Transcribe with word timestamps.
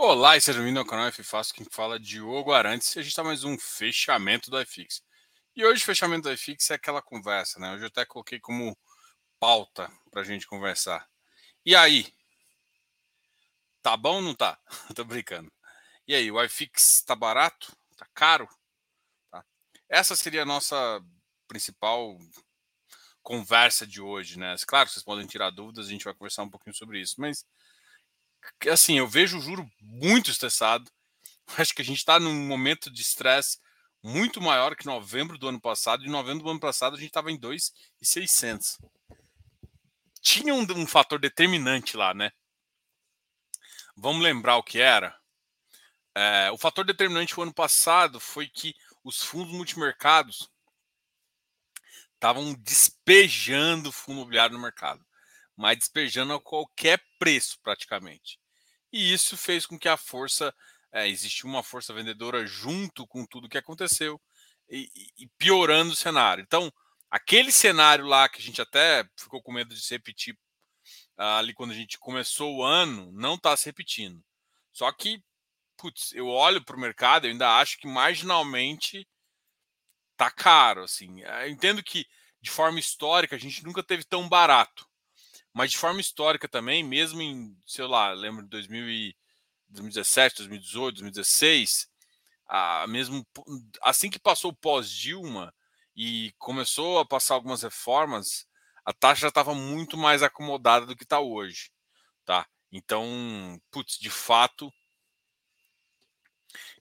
Olá 0.00 0.36
e 0.36 0.40
seja 0.40 0.60
bem-vindo 0.60 0.78
ao 0.78 0.86
canal 0.86 1.08
F 1.08 1.24
Fácil, 1.24 1.52
quem 1.56 1.66
fala 1.72 1.96
é 1.96 1.98
Diogo 1.98 2.52
Arantes 2.52 2.94
e 2.94 3.00
a 3.00 3.02
gente 3.02 3.10
está 3.10 3.24
mais 3.24 3.42
um 3.42 3.58
fechamento 3.58 4.48
do 4.48 4.62
iFix. 4.62 5.02
E 5.56 5.66
hoje 5.66 5.82
o 5.82 5.84
fechamento 5.84 6.22
do 6.22 6.32
iFix 6.32 6.70
é 6.70 6.74
aquela 6.74 7.02
conversa, 7.02 7.58
né? 7.58 7.72
Hoje 7.72 7.82
eu 7.82 7.88
até 7.88 8.06
coloquei 8.06 8.38
como 8.38 8.78
pauta 9.40 9.90
para 10.08 10.20
a 10.20 10.24
gente 10.24 10.46
conversar. 10.46 11.04
E 11.66 11.74
aí? 11.74 12.06
Tá 13.82 13.96
bom 13.96 14.18
ou 14.18 14.22
não 14.22 14.36
tá? 14.36 14.56
Tô 14.94 15.04
brincando. 15.04 15.52
E 16.06 16.14
aí, 16.14 16.30
o 16.30 16.40
iFix 16.44 17.02
tá 17.02 17.16
barato? 17.16 17.76
Tá 17.96 18.06
caro? 18.14 18.48
Tá. 19.32 19.44
Essa 19.88 20.14
seria 20.14 20.42
a 20.42 20.46
nossa 20.46 21.04
principal 21.48 22.16
conversa 23.20 23.84
de 23.84 24.00
hoje, 24.00 24.38
né? 24.38 24.54
Claro, 24.64 24.88
vocês 24.88 25.04
podem 25.04 25.26
tirar 25.26 25.50
dúvidas, 25.50 25.88
a 25.88 25.90
gente 25.90 26.04
vai 26.04 26.14
conversar 26.14 26.44
um 26.44 26.50
pouquinho 26.50 26.76
sobre 26.76 27.00
isso, 27.00 27.16
mas 27.18 27.44
assim, 28.68 28.98
eu 28.98 29.06
vejo 29.06 29.38
o 29.38 29.40
juro 29.40 29.70
muito 29.80 30.30
estressado. 30.30 30.90
Acho 31.56 31.74
que 31.74 31.82
a 31.82 31.84
gente 31.84 31.98
está 31.98 32.18
num 32.18 32.46
momento 32.46 32.90
de 32.90 33.02
estresse 33.02 33.58
muito 34.02 34.40
maior 34.40 34.76
que 34.76 34.86
novembro 34.86 35.38
do 35.38 35.48
ano 35.48 35.60
passado. 35.60 36.04
Em 36.04 36.10
novembro 36.10 36.44
do 36.44 36.50
ano 36.50 36.60
passado 36.60 36.94
a 36.94 36.98
gente 36.98 37.08
estava 37.08 37.30
em 37.30 37.38
2,600. 37.38 38.78
Tinha 40.20 40.54
um, 40.54 40.66
um 40.76 40.86
fator 40.86 41.18
determinante 41.18 41.96
lá, 41.96 42.12
né? 42.12 42.32
Vamos 43.96 44.22
lembrar 44.22 44.56
o 44.56 44.62
que 44.62 44.80
era? 44.80 45.16
É, 46.14 46.50
o 46.52 46.58
fator 46.58 46.84
determinante 46.84 47.38
o 47.38 47.42
ano 47.42 47.52
passado 47.52 48.20
foi 48.20 48.48
que 48.48 48.74
os 49.04 49.22
fundos 49.22 49.52
multimercados 49.52 50.50
estavam 52.14 52.54
despejando 52.54 53.92
fundo 53.92 54.18
imobiliário 54.18 54.54
no 54.54 54.62
mercado 54.62 55.07
mas 55.58 55.78
despejando 55.78 56.32
a 56.32 56.40
qualquer 56.40 57.02
preço 57.18 57.58
praticamente. 57.60 58.38
E 58.92 59.12
isso 59.12 59.36
fez 59.36 59.66
com 59.66 59.78
que 59.78 59.88
a 59.88 59.96
força, 59.96 60.54
é, 60.92 61.08
existiu 61.08 61.48
uma 61.48 61.64
força 61.64 61.92
vendedora 61.92 62.46
junto 62.46 63.06
com 63.06 63.26
tudo 63.26 63.48
que 63.48 63.58
aconteceu 63.58 64.20
e, 64.70 64.88
e, 65.18 65.26
piorando 65.36 65.92
o 65.92 65.96
cenário. 65.96 66.42
Então, 66.42 66.72
aquele 67.10 67.50
cenário 67.50 68.06
lá 68.06 68.28
que 68.28 68.38
a 68.38 68.42
gente 68.42 68.62
até 68.62 69.04
ficou 69.18 69.42
com 69.42 69.52
medo 69.52 69.74
de 69.74 69.80
se 69.80 69.94
repetir 69.94 70.34
uh, 71.18 71.38
ali 71.38 71.52
quando 71.52 71.72
a 71.72 71.74
gente 71.74 71.98
começou 71.98 72.56
o 72.56 72.62
ano, 72.62 73.10
não 73.12 73.34
está 73.34 73.56
se 73.56 73.66
repetindo. 73.66 74.24
Só 74.72 74.90
que, 74.92 75.22
putz, 75.76 76.12
eu 76.12 76.28
olho 76.28 76.64
para 76.64 76.76
o 76.76 76.80
mercado 76.80 77.26
e 77.26 77.30
ainda 77.30 77.58
acho 77.58 77.78
que 77.78 77.88
marginalmente 77.88 79.06
tá 80.16 80.30
caro. 80.30 80.84
Assim. 80.84 81.20
Eu 81.20 81.48
entendo 81.48 81.82
que 81.82 82.06
de 82.40 82.50
forma 82.50 82.78
histórica 82.78 83.34
a 83.34 83.38
gente 83.38 83.64
nunca 83.64 83.82
teve 83.82 84.04
tão 84.04 84.28
barato. 84.28 84.87
Mas 85.52 85.70
de 85.72 85.78
forma 85.78 86.00
histórica 86.00 86.48
também, 86.48 86.82
mesmo 86.82 87.20
em, 87.20 87.56
sei 87.66 87.86
lá, 87.86 88.12
lembro 88.12 88.42
de 88.42 88.48
2017, 88.48 90.36
2018, 90.38 90.96
2016, 90.96 91.88
a, 92.46 92.86
mesmo 92.86 93.26
assim 93.82 94.10
que 94.10 94.18
passou 94.18 94.50
o 94.50 94.56
pós-Dilma 94.56 95.54
e 95.94 96.32
começou 96.38 96.98
a 96.98 97.06
passar 97.06 97.34
algumas 97.34 97.62
reformas, 97.62 98.46
a 98.84 98.92
taxa 98.92 99.22
já 99.22 99.28
estava 99.28 99.54
muito 99.54 99.96
mais 99.96 100.22
acomodada 100.22 100.86
do 100.86 100.96
que 100.96 101.02
está 101.02 101.20
hoje, 101.20 101.70
tá? 102.24 102.46
Então, 102.72 103.60
putz, 103.70 103.98
de 103.98 104.10
fato, 104.10 104.72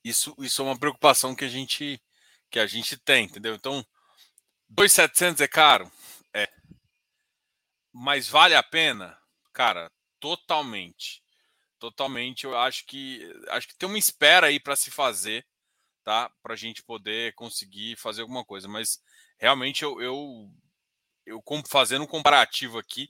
isso, 0.03 0.35
isso 0.39 0.61
é 0.61 0.65
uma 0.65 0.77
preocupação 0.79 1.35
que 1.35 1.45
a 1.45 1.49
gente 1.49 2.01
que 2.49 2.59
a 2.59 2.65
gente 2.65 2.95
tem, 2.95 3.25
entendeu? 3.25 3.55
Então, 3.55 3.85
2.700 4.73 5.41
é 5.41 5.47
caro, 5.47 5.91
mas 7.99 8.27
vale 8.27 8.53
a 8.53 8.61
pena? 8.61 9.17
Cara, 9.51 9.91
totalmente. 10.19 11.23
Totalmente. 11.79 12.43
Eu 12.43 12.55
acho 12.55 12.85
que 12.85 13.27
acho 13.49 13.67
que 13.67 13.75
tem 13.75 13.89
uma 13.89 13.97
espera 13.97 14.47
aí 14.47 14.59
para 14.59 14.75
se 14.75 14.91
fazer, 14.91 15.43
tá? 16.03 16.31
Para 16.43 16.53
a 16.53 16.57
gente 16.57 16.83
poder 16.83 17.33
conseguir 17.33 17.95
fazer 17.95 18.21
alguma 18.21 18.45
coisa. 18.45 18.67
Mas 18.67 19.01
realmente 19.39 19.83
eu, 19.83 19.99
eu, 19.99 20.51
eu 21.25 21.43
fazendo 21.67 22.03
um 22.03 22.07
comparativo 22.07 22.77
aqui, 22.77 23.09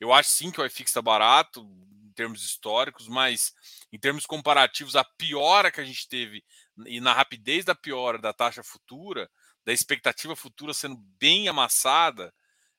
eu 0.00 0.12
acho 0.12 0.30
sim 0.30 0.50
que 0.50 0.60
o 0.60 0.66
iFix 0.66 0.90
está 0.90 1.00
barato 1.00 1.60
em 2.04 2.12
termos 2.12 2.44
históricos, 2.44 3.06
mas 3.06 3.52
em 3.92 3.98
termos 3.98 4.26
comparativos, 4.26 4.96
a 4.96 5.04
piora 5.04 5.70
que 5.70 5.80
a 5.80 5.84
gente 5.84 6.08
teve 6.08 6.44
e 6.86 7.00
na 7.00 7.12
rapidez 7.12 7.64
da 7.64 7.74
piora 7.74 8.18
da 8.18 8.32
taxa 8.32 8.64
futura, 8.64 9.30
da 9.64 9.72
expectativa 9.72 10.34
futura 10.34 10.74
sendo 10.74 10.96
bem 11.20 11.48
amassada, 11.48 12.34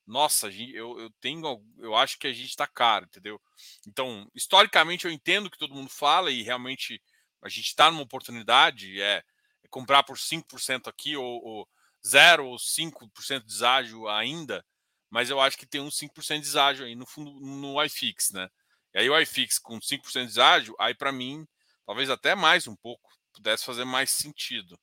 nossa, 0.05 0.49
eu, 0.49 0.99
eu 0.99 1.09
tenho, 1.19 1.63
eu 1.79 1.95
acho 1.95 2.19
que 2.19 2.27
a 2.27 2.33
gente 2.33 2.49
está 2.49 2.67
caro, 2.67 3.05
entendeu? 3.05 3.41
Então, 3.87 4.29
historicamente, 4.35 5.05
eu 5.05 5.11
entendo 5.11 5.49
que 5.49 5.57
todo 5.57 5.73
mundo 5.73 5.89
fala 5.89 6.31
e 6.31 6.43
realmente 6.43 7.01
a 7.41 7.49
gente 7.49 7.67
está 7.67 7.89
numa 7.89 8.03
oportunidade, 8.03 9.01
é, 9.01 9.23
é, 9.63 9.67
comprar 9.69 10.03
por 10.03 10.17
5% 10.17 10.87
aqui, 10.87 11.15
ou, 11.15 11.43
ou 11.43 11.69
0 12.05 12.45
ou 12.47 12.57
5% 12.57 13.41
de 13.41 13.47
deságio 13.47 14.07
ainda, 14.07 14.63
mas 15.09 15.29
eu 15.29 15.39
acho 15.39 15.57
que 15.57 15.65
tem 15.65 15.81
uns 15.81 15.97
5% 15.97 16.35
de 16.35 16.41
deságio 16.41 16.85
aí 16.85 16.95
no 16.95 17.05
fundo 17.05 17.31
no 17.39 17.83
iFix, 17.83 18.31
né? 18.31 18.49
E 18.93 18.99
aí 18.99 19.09
o 19.09 19.19
iFix 19.19 19.59
com 19.59 19.79
5% 19.79 20.21
de 20.21 20.27
deságio, 20.27 20.75
aí 20.79 20.93
para 20.93 21.11
mim, 21.11 21.47
talvez 21.85 22.09
até 22.09 22.35
mais 22.35 22.67
um 22.67 22.75
pouco, 22.75 23.09
pudesse 23.33 23.65
fazer 23.65 23.85
mais 23.85 24.11
sentido. 24.11 24.79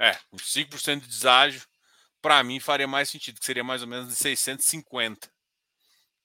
É, 0.00 0.14
com 0.30 0.38
5% 0.38 1.02
de 1.02 1.08
deságio, 1.08 1.62
para 2.22 2.42
mim 2.42 2.58
faria 2.58 2.88
mais 2.88 3.10
sentido, 3.10 3.38
que 3.38 3.44
seria 3.44 3.62
mais 3.62 3.82
ou 3.82 3.88
menos 3.88 4.08
de 4.08 4.16
650. 4.16 5.30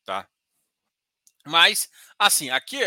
Tá? 0.06 0.28
Mas, 1.46 1.90
assim, 2.18 2.50
aqui 2.50 2.80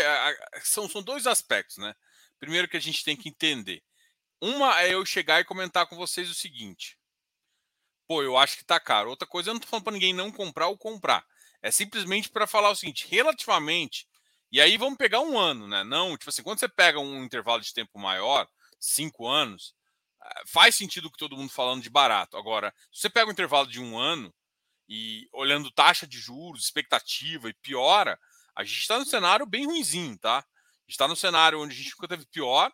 são, 0.63 0.89
são 0.89 1.03
dois 1.03 1.27
aspectos, 1.27 1.77
né? 1.77 1.95
Primeiro 2.39 2.67
que 2.67 2.75
a 2.75 2.81
gente 2.81 3.03
tem 3.03 3.15
que 3.15 3.29
entender. 3.29 3.83
Uma 4.41 4.81
é 4.81 4.93
eu 4.93 5.05
chegar 5.05 5.39
e 5.39 5.45
comentar 5.45 5.85
com 5.85 5.95
vocês 5.95 6.29
o 6.29 6.35
seguinte. 6.35 6.97
Pô, 8.07 8.23
eu 8.23 8.37
acho 8.37 8.57
que 8.57 8.65
tá 8.65 8.79
caro. 8.79 9.11
Outra 9.11 9.27
coisa, 9.27 9.49
eu 9.49 9.53
não 9.53 9.61
tô 9.61 9.67
falando 9.67 9.83
para 9.83 9.93
ninguém 9.93 10.13
não 10.13 10.31
comprar 10.31 10.67
ou 10.67 10.77
comprar. 10.77 11.23
É 11.61 11.69
simplesmente 11.69 12.29
para 12.29 12.47
falar 12.47 12.71
o 12.71 12.75
seguinte, 12.75 13.05
relativamente, 13.07 14.07
e 14.51 14.59
aí 14.59 14.77
vamos 14.77 14.97
pegar 14.97 15.19
um 15.19 15.37
ano, 15.37 15.67
né? 15.67 15.83
Não, 15.83 16.17
tipo 16.17 16.29
assim, 16.29 16.41
quando 16.41 16.59
você 16.59 16.67
pega 16.67 16.99
um 16.99 17.23
intervalo 17.23 17.61
de 17.61 17.73
tempo 17.73 17.99
maior, 17.99 18.47
cinco 18.79 19.27
anos, 19.27 19.75
faz 20.47 20.75
sentido 20.75 21.11
que 21.11 21.17
todo 21.17 21.37
mundo 21.37 21.51
falando 21.51 21.81
de 21.81 21.89
barato. 21.89 22.37
Agora, 22.37 22.73
se 22.91 23.01
você 23.01 23.09
pega 23.09 23.29
um 23.29 23.31
intervalo 23.31 23.67
de 23.67 23.79
um 23.79 23.97
ano 23.97 24.33
e 24.87 25.27
olhando 25.31 25.71
taxa 25.71 26.07
de 26.07 26.19
juros, 26.19 26.63
expectativa 26.63 27.49
e 27.49 27.53
piora, 27.53 28.19
a 28.55 28.63
gente 28.63 28.79
está 28.79 28.97
no 28.97 29.05
cenário 29.05 29.45
bem 29.45 29.65
ruimzinho, 29.65 30.17
tá? 30.17 30.45
Está 30.87 31.07
no 31.07 31.15
cenário 31.15 31.61
onde 31.61 31.73
a 31.73 31.77
gente 31.77 31.91
nunca 31.91 32.07
teve 32.07 32.25
pior. 32.25 32.71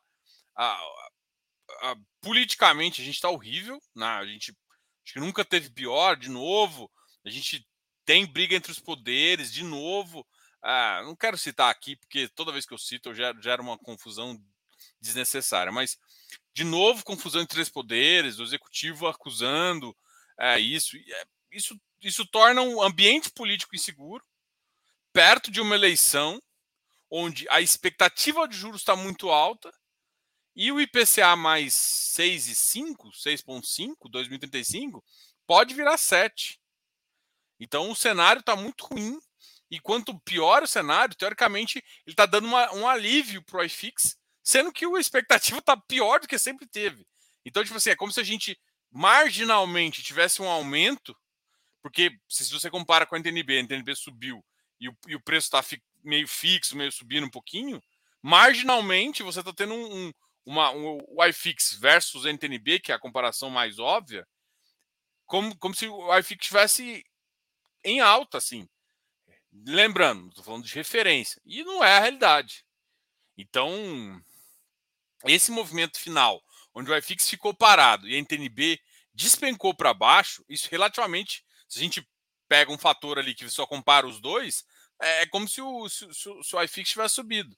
politicamente 2.22 3.02
a 3.02 3.06
gente 3.06 3.16
está 3.16 3.30
horrível, 3.30 3.80
né? 3.96 4.06
a 4.06 4.26
gente 4.26 4.56
acho 5.04 5.14
que 5.14 5.20
nunca 5.20 5.46
teve 5.46 5.70
pior, 5.70 6.16
de 6.16 6.30
novo. 6.30 6.90
A 7.26 7.30
gente 7.30 7.68
tem 8.06 8.26
briga 8.26 8.56
entre 8.56 8.72
os 8.72 8.80
poderes, 8.80 9.52
de 9.52 9.64
novo. 9.64 10.26
Ah, 10.64 11.02
não 11.04 11.16
quero 11.16 11.38
citar 11.38 11.70
aqui, 11.70 11.96
porque 11.96 12.28
toda 12.30 12.52
vez 12.52 12.66
que 12.66 12.74
eu 12.74 12.78
cito 12.78 13.10
eu 13.10 13.14
gero, 13.14 13.42
gero 13.42 13.62
uma 13.62 13.78
confusão 13.78 14.42
desnecessária. 15.00 15.72
Mas 15.72 15.98
de 16.56 16.64
novo, 16.64 17.04
confusão 17.04 17.42
entre 17.42 17.56
três 17.56 17.70
poderes, 17.70 18.40
o 18.40 18.44
executivo 18.44 19.08
acusando 19.08 19.96
é, 20.40 20.58
isso. 20.58 20.96
É, 20.96 21.26
isso. 21.52 21.80
Isso 22.02 22.26
torna 22.26 22.62
um 22.62 22.82
ambiente 22.84 23.32
político 23.32 23.76
inseguro, 23.76 24.24
perto 25.12 25.50
de 25.50 25.60
uma 25.60 25.76
eleição 25.76 26.42
onde 27.10 27.48
a 27.50 27.62
expectativa 27.62 28.48
de 28.48 28.56
juros 28.56 28.82
está 28.82 28.96
muito 28.96 29.30
alta 29.30 29.74
e 30.56 30.72
o 30.72 30.80
IPCA 30.80 31.36
mais 31.36 31.74
6,5, 31.74 33.10
6,5, 33.12 33.96
2035, 34.10 35.04
pode 35.48 35.74
virar 35.74 35.98
7. 35.98 36.60
Então 37.60 37.90
o 37.90 37.96
cenário 37.96 38.42
está 38.42 38.56
muito 38.56 38.86
ruim. 38.86 39.20
E 39.72 39.80
quanto 39.80 40.18
pior 40.20 40.62
o 40.62 40.68
cenário, 40.68 41.16
teoricamente, 41.16 41.80
ele 42.06 42.14
está 42.14 42.28
dando 42.28 42.46
uma, 42.46 42.72
um 42.74 42.88
alívio 42.88 43.44
para 43.44 43.62
o 43.62 43.64
iFix 43.64 44.16
sendo 44.46 44.72
que 44.72 44.86
a 44.86 45.00
expectativa 45.00 45.58
está 45.58 45.76
pior 45.76 46.20
do 46.20 46.28
que 46.28 46.38
sempre 46.38 46.68
teve. 46.68 47.06
Então, 47.44 47.64
tipo 47.64 47.76
assim, 47.76 47.90
é 47.90 47.96
como 47.96 48.12
se 48.12 48.20
a 48.20 48.24
gente 48.24 48.58
marginalmente 48.92 50.04
tivesse 50.04 50.40
um 50.40 50.48
aumento, 50.48 51.18
porque 51.82 52.16
se 52.30 52.54
você 52.54 52.70
compara 52.70 53.08
com 53.08 53.16
a 53.16 53.18
NTNB, 53.18 53.58
a 53.58 53.64
NTNB 53.64 53.96
subiu 53.96 54.46
e 54.80 54.88
o, 54.88 54.98
e 55.08 55.16
o 55.16 55.22
preço 55.22 55.48
está 55.48 55.64
meio 56.04 56.28
fixo, 56.28 56.78
meio 56.78 56.92
subindo 56.92 57.26
um 57.26 57.30
pouquinho, 57.30 57.82
marginalmente 58.22 59.24
você 59.24 59.40
está 59.40 59.52
tendo 59.52 59.74
um, 59.74 60.08
um, 60.08 60.14
uma, 60.46 60.70
um, 60.70 61.00
o 61.08 61.26
iFix 61.26 61.74
versus 61.80 62.26
a 62.26 62.30
NTNB, 62.30 62.80
que 62.80 62.92
é 62.92 62.96
a 62.96 63.00
comparação 63.00 63.50
mais 63.50 63.80
óbvia, 63.80 64.28
como, 65.26 65.58
como 65.58 65.74
se 65.74 65.88
o 65.88 66.16
iFix 66.20 66.46
estivesse 66.46 67.04
em 67.84 68.00
alta, 68.00 68.38
assim. 68.38 68.70
Lembrando, 69.52 70.30
estou 70.30 70.44
falando 70.44 70.66
de 70.66 70.76
referência. 70.76 71.42
E 71.44 71.64
não 71.64 71.84
é 71.84 71.98
a 71.98 72.00
realidade. 72.00 72.64
Então, 73.38 74.22
esse 75.28 75.52
movimento 75.52 76.00
final, 76.00 76.42
onde 76.74 76.92
o 76.92 76.98
iFix 76.98 77.30
ficou 77.30 77.54
parado 77.54 78.08
e 78.08 78.16
a 78.16 78.20
NTNB 78.20 78.80
despencou 79.14 79.74
para 79.74 79.94
baixo, 79.94 80.44
isso 80.50 80.68
relativamente, 80.70 81.44
se 81.68 81.80
a 81.80 81.82
gente 81.82 82.08
pega 82.48 82.72
um 82.72 82.78
fator 82.78 83.18
ali 83.18 83.34
que 83.34 83.50
só 83.50 83.66
compara 83.66 84.06
os 84.06 84.20
dois, 84.20 84.66
é, 85.02 85.24
é 85.24 85.26
como 85.26 85.48
se 85.48 85.62
o, 85.62 85.90
se, 85.90 86.08
se, 86.14 86.56
o 86.56 86.64
iFix 86.64 86.90
tivesse 86.90 87.16
subido. 87.16 87.56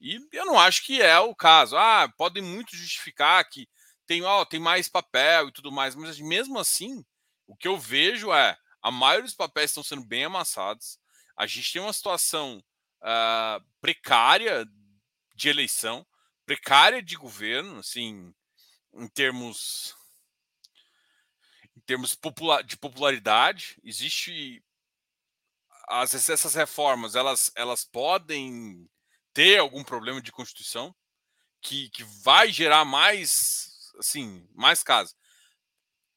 E 0.00 0.18
eu 0.32 0.44
não 0.44 0.58
acho 0.58 0.84
que 0.84 1.00
é 1.02 1.18
o 1.18 1.34
caso. 1.34 1.76
Ah, 1.76 2.08
podem 2.16 2.42
muito 2.42 2.76
justificar 2.76 3.48
que 3.48 3.68
tem, 4.06 4.22
ó, 4.22 4.44
tem 4.44 4.60
mais 4.60 4.88
papel 4.88 5.48
e 5.48 5.52
tudo 5.52 5.72
mais, 5.72 5.94
mas 5.94 6.20
mesmo 6.20 6.58
assim, 6.58 7.04
o 7.46 7.56
que 7.56 7.66
eu 7.66 7.78
vejo 7.78 8.32
é 8.32 8.56
a 8.80 8.90
maioria 8.90 9.24
dos 9.24 9.34
papéis 9.34 9.70
estão 9.70 9.82
sendo 9.82 10.04
bem 10.04 10.24
amassados. 10.24 10.98
A 11.36 11.46
gente 11.46 11.72
tem 11.72 11.82
uma 11.82 11.92
situação 11.92 12.62
uh, 13.02 13.64
precária 13.80 14.66
de 15.34 15.48
eleição, 15.48 16.06
precária 16.48 17.02
de 17.02 17.14
governo, 17.14 17.78
assim, 17.78 18.34
em 18.94 19.06
termos 19.06 19.94
em 21.76 21.80
termos 21.80 22.18
de 22.64 22.76
popularidade. 22.78 23.78
Existe 23.84 24.64
as, 25.86 26.14
essas 26.14 26.54
reformas, 26.54 27.14
elas, 27.14 27.52
elas 27.54 27.84
podem 27.84 28.88
ter 29.34 29.58
algum 29.58 29.84
problema 29.84 30.22
de 30.22 30.32
constituição 30.32 30.94
que, 31.60 31.90
que 31.90 32.02
vai 32.02 32.50
gerar 32.50 32.84
mais, 32.86 33.92
assim, 33.98 34.48
mais 34.54 34.82
casos. 34.82 35.14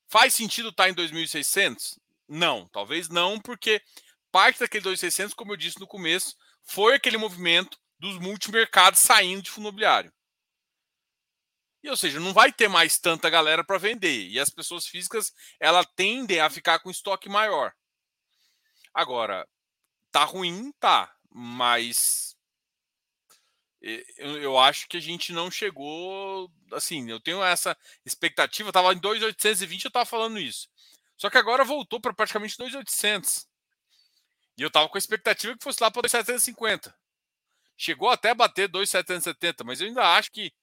Faz 0.07 0.33
sentido 0.33 0.69
estar 0.69 0.89
em 0.89 0.95
2.600? 0.95 1.99
Não, 2.25 2.69
talvez 2.69 3.09
não, 3.09 3.37
porque 3.37 3.81
parte 4.31 4.61
daquele 4.61 4.85
2.600, 4.85 5.33
como 5.35 5.51
eu 5.51 5.57
disse 5.57 5.79
no 5.79 5.87
começo, 5.87 6.37
foi 6.63 6.95
aquele 6.95 7.17
movimento 7.17 7.77
dos 7.99 8.17
multimercados 8.17 9.01
saindo 9.01 9.41
de 9.41 9.51
fundo 9.51 9.65
imobiliário. 9.65 10.11
E, 11.83 11.89
ou 11.89 11.97
seja, 11.97 12.19
não 12.19 12.33
vai 12.33 12.51
ter 12.51 12.67
mais 12.67 12.99
tanta 12.99 13.29
galera 13.29 13.63
para 13.63 13.77
vender. 13.77 14.27
E 14.27 14.39
as 14.39 14.49
pessoas 14.49 14.85
físicas, 14.87 15.33
ela 15.59 15.83
tendem 15.83 16.39
a 16.39 16.49
ficar 16.49 16.79
com 16.79 16.91
estoque 16.91 17.27
maior. 17.27 17.73
Agora, 18.93 19.47
tá 20.11 20.23
ruim, 20.23 20.71
tá. 20.79 21.11
Mas 21.29 22.31
eu, 23.81 24.59
acho 24.59 24.87
que 24.87 24.97
a 24.97 25.01
gente 25.01 25.33
não 25.33 25.49
chegou. 25.49 26.51
Assim, 26.71 27.09
eu 27.09 27.19
tenho 27.19 27.43
essa 27.43 27.75
expectativa. 28.05 28.71
Tava 28.71 28.93
em 28.93 28.99
2,820, 28.99 29.85
eu 29.85 29.91
tava 29.91 30.05
falando 30.05 30.39
isso. 30.39 30.69
Só 31.17 31.29
que 31.29 31.37
agora 31.37 31.63
voltou 31.63 31.99
para 31.99 32.13
praticamente 32.13 32.57
2,800. 32.57 33.47
E 34.57 34.61
eu 34.61 34.69
tava 34.69 34.87
com 34.87 34.97
a 34.97 34.99
expectativa 34.99 35.57
que 35.57 35.63
fosse 35.63 35.81
lá 35.81 35.89
para 35.89 36.03
2,750. 36.03 36.95
Chegou 37.75 38.09
até 38.09 38.29
a 38.29 38.35
bater 38.35 38.67
2,770, 38.67 39.63
mas 39.63 39.81
eu 39.81 39.87
ainda 39.87 40.15
acho 40.15 40.31
que 40.31 40.53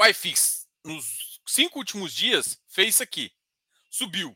o 0.00 0.06
iFix, 0.06 0.66
nos 0.82 1.42
cinco 1.46 1.78
últimos 1.78 2.14
dias, 2.14 2.58
fez 2.66 2.94
isso 2.94 3.02
aqui. 3.02 3.30
Subiu. 3.90 4.34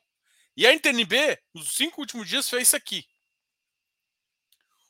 E 0.54 0.66
a 0.66 0.72
NTNB, 0.72 1.40
nos 1.54 1.74
cinco 1.74 2.02
últimos 2.02 2.28
dias, 2.28 2.50
fez 2.50 2.68
isso 2.68 2.76
aqui. 2.76 3.08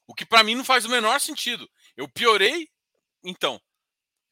O 0.05 0.15
que 0.15 0.27
para 0.27 0.43
mim 0.43 0.57
não 0.57 0.65
faz 0.65 0.85
o 0.85 0.89
menor 0.89 1.21
sentido. 1.21 1.71
Eu 1.97 2.09
piorei, 2.09 2.69
então. 3.23 3.63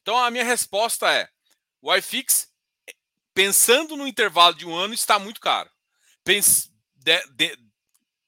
Então 0.01 0.17
a 0.17 0.29
minha 0.29 0.43
resposta 0.43 1.09
é: 1.09 1.29
o 1.81 1.95
iFix, 1.95 2.51
pensando 3.33 3.95
no 3.95 4.05
intervalo 4.05 4.53
de 4.53 4.67
um 4.67 4.75
ano, 4.75 4.93
está 4.93 5.17
muito 5.17 5.39
caro. 5.39 5.71
Pense, 6.25 6.69
de, 6.93 7.25
de, 7.27 7.57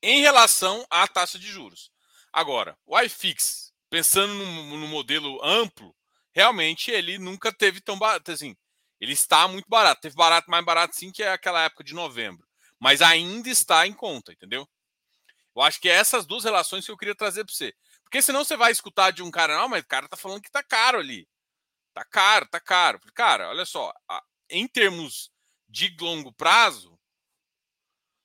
em 0.01 0.21
relação 0.21 0.87
à 0.89 1.05
taxa 1.05 1.37
de 1.37 1.47
juros. 1.47 1.91
Agora, 2.31 2.77
o 2.85 2.97
iFix, 3.01 3.73
pensando 3.89 4.33
no, 4.33 4.77
no 4.77 4.87
modelo 4.87 5.43
amplo, 5.43 5.93
realmente 6.35 6.91
ele 6.91 7.17
nunca 7.17 7.51
teve 7.51 7.79
tão 7.79 7.97
barato 7.97 8.31
assim. 8.31 8.55
Ele 8.99 9.13
está 9.13 9.47
muito 9.47 9.67
barato. 9.67 10.01
Teve 10.01 10.15
barato, 10.15 10.51
mais 10.51 10.65
barato 10.65 10.95
sim, 10.95 11.11
que 11.11 11.23
é 11.23 11.31
aquela 11.31 11.63
época 11.63 11.83
de 11.83 11.93
novembro. 11.93 12.45
Mas 12.79 13.01
ainda 13.01 13.49
está 13.49 13.87
em 13.87 13.93
conta, 13.93 14.33
entendeu? 14.33 14.67
Eu 15.55 15.61
acho 15.61 15.79
que 15.79 15.89
é 15.89 15.93
essas 15.93 16.25
duas 16.25 16.43
relações 16.43 16.85
que 16.85 16.91
eu 16.91 16.97
queria 16.97 17.15
trazer 17.15 17.45
para 17.45 17.53
você. 17.53 17.73
Porque 18.03 18.21
senão 18.21 18.43
você 18.43 18.57
vai 18.57 18.71
escutar 18.71 19.11
de 19.11 19.23
um 19.23 19.31
cara, 19.31 19.57
não, 19.57 19.69
mas 19.69 19.83
o 19.83 19.87
cara 19.87 20.07
tá 20.07 20.17
falando 20.17 20.41
que 20.41 20.51
tá 20.51 20.61
caro 20.61 20.99
ali. 20.99 21.27
Tá 21.93 22.03
caro, 22.03 22.45
tá 22.47 22.59
caro. 22.59 22.99
Cara, 23.13 23.49
olha 23.49 23.65
só, 23.65 23.93
em 24.49 24.67
termos 24.67 25.31
de 25.69 25.95
longo 25.99 26.33
prazo, 26.33 26.99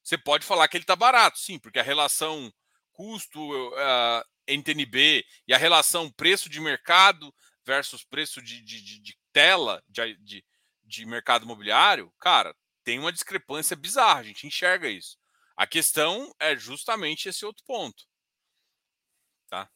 você 0.02 0.18
pode 0.18 0.44
falar 0.44 0.66
que 0.66 0.76
ele 0.76 0.84
tá 0.84 0.96
barato, 0.96 1.38
sim, 1.38 1.58
porque 1.58 1.78
a 1.78 1.84
relação 1.84 2.52
custo 2.92 3.40
uh, 3.40 4.24
NTNB 4.46 5.24
e 5.46 5.54
a 5.54 5.58
relação 5.58 6.10
preço 6.10 6.48
de 6.48 6.60
mercado 6.60 7.32
versus 7.64 8.04
preço 8.04 8.40
de, 8.42 8.60
de, 8.62 8.82
de, 8.82 8.98
de 9.00 9.18
tela 9.32 9.82
de, 9.88 10.44
de, 10.84 11.06
mercado 11.06 11.44
imobiliário, 11.44 12.12
cara, 12.18 12.54
tem 12.84 12.98
uma 12.98 13.12
discrepância 13.12 13.76
bizarra, 13.76 14.20
a 14.20 14.24
gente 14.24 14.46
enxerga 14.46 14.88
isso. 14.88 15.18
A 15.56 15.66
questão 15.66 16.34
é 16.40 16.56
justamente 16.56 17.28
esse 17.28 17.44
outro 17.44 17.64
ponto. 17.64 18.04
Tá? 19.48 19.70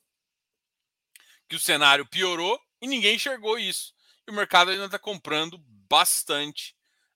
Que 1.49 1.57
o 1.57 1.61
cenário 1.61 2.09
piorou 2.09 2.59
e 2.81 2.87
ninguém 2.87 3.17
enxergou 3.17 3.59
isso. 3.59 3.93
E 4.27 4.31
o 4.31 4.35
mercado 4.35 4.71
ainda 4.71 4.87
está 4.87 4.99
comprando 4.99 5.59
bastante. 5.89 6.75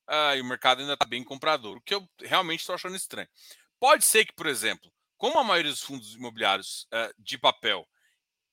Uh, 0.09 0.37
e 0.37 0.41
o 0.41 0.45
mercado 0.45 0.81
ainda 0.81 0.95
está 0.95 1.07
bem 1.07 1.25
comprador. 1.25 1.79
O 1.79 1.81
que 1.81 1.95
eu 1.95 2.09
realmente 2.21 2.61
estou 2.61 2.75
achando 2.75 2.97
estranho. 2.97 3.29
Pode 3.81 4.05
ser 4.05 4.25
que, 4.25 4.33
por 4.33 4.47
exemplo, 4.47 4.93
como 5.17 5.39
a 5.39 5.45
maioria 5.45 5.71
dos 5.71 5.83
fundos 5.83 6.15
imobiliários 6.15 6.87
uh, 6.93 7.13
de 7.19 7.39
papel 7.39 7.89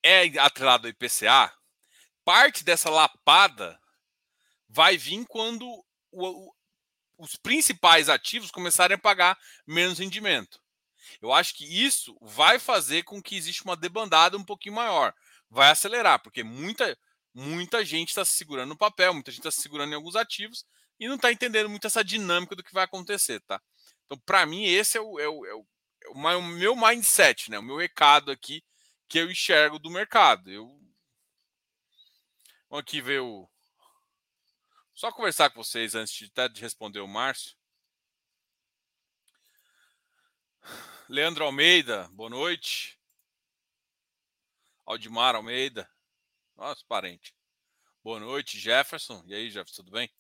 é 0.04 0.24
atrelado 0.40 0.88
ao 0.88 0.92
IPCA, 0.92 1.54
parte 2.26 2.64
dessa 2.64 2.90
lapada 2.90 3.80
vai 4.68 4.98
vir 4.98 5.26
quando 5.28 5.66
o, 6.12 6.54
os 7.18 7.36
principais 7.36 8.10
ativos 8.10 8.52
começarem 8.52 8.96
a 8.96 9.00
pagar 9.00 9.38
menos 9.66 10.00
rendimento. 10.00 10.60
Eu 11.22 11.32
acho 11.32 11.54
que 11.56 11.64
isso 11.64 12.18
vai 12.22 12.60
fazer 12.60 13.04
com 13.04 13.22
que 13.22 13.36
exista 13.36 13.64
uma 13.64 13.78
debandada 13.78 14.38
um 14.38 14.44
pouquinho 14.44 14.76
maior. 14.76 15.14
Vai 15.50 15.70
acelerar, 15.70 16.22
porque 16.22 16.44
muita, 16.44 16.98
muita 17.34 17.86
gente 17.86 18.10
está 18.10 18.26
se 18.26 18.34
segurando 18.34 18.70
no 18.70 18.78
papel, 18.78 19.14
muita 19.14 19.32
gente 19.32 19.40
está 19.40 19.52
se 19.52 19.62
segurando 19.62 19.92
em 19.92 19.96
alguns 19.96 20.16
ativos 20.16 20.66
e 21.00 21.08
não 21.08 21.16
está 21.16 21.32
entendendo 21.32 21.70
muito 21.70 21.88
essa 21.88 22.04
dinâmica 22.04 22.56
do 22.56 22.64
que 22.64 22.74
vai 22.74 22.84
acontecer, 22.84 23.40
tá? 23.42 23.62
Então, 24.06 24.18
para 24.26 24.46
mim, 24.46 24.66
esse 24.66 24.98
é 24.98 25.02
o, 25.02 25.20
é 25.20 25.28
o, 25.28 25.46
é 25.46 25.54
o, 25.54 25.66
é 26.30 26.36
o 26.36 26.42
meu 26.42 26.76
mindset, 26.76 27.52
né? 27.52 27.60
O 27.60 27.64
meu 27.64 27.78
recado 27.78 28.32
aqui 28.32 28.64
que 29.08 29.20
eu 29.20 29.30
enxergo 29.30 29.80
do 29.80 29.90
mercado. 29.90 30.52
Eu... 30.52 30.85
Vamos 32.76 32.90
aqui 32.90 33.00
ver 33.00 33.22
o, 33.22 33.50
só 34.94 35.10
conversar 35.10 35.50
com 35.50 35.64
vocês 35.64 35.96
antes 35.96 36.14
de, 36.14 36.30
de 36.50 36.60
responder 36.60 37.00
o 37.00 37.08
Márcio. 37.08 37.56
Leandro 41.08 41.46
Almeida, 41.46 42.10
boa 42.10 42.30
noite. 42.30 43.00
Aldimar 44.86 45.36
Almeida, 45.36 45.90
nosso 46.58 46.86
parente. 46.86 47.34
Boa 48.04 48.20
noite, 48.20 48.60
Jefferson. 48.60 49.24
E 49.26 49.34
aí, 49.34 49.50
Jefferson, 49.50 49.82
tudo 49.82 49.92
bem? 49.92 50.14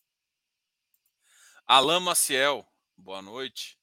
Alain 1.67 1.99
Maciel, 1.99 2.65
boa 2.95 3.21
noite. 3.21 3.77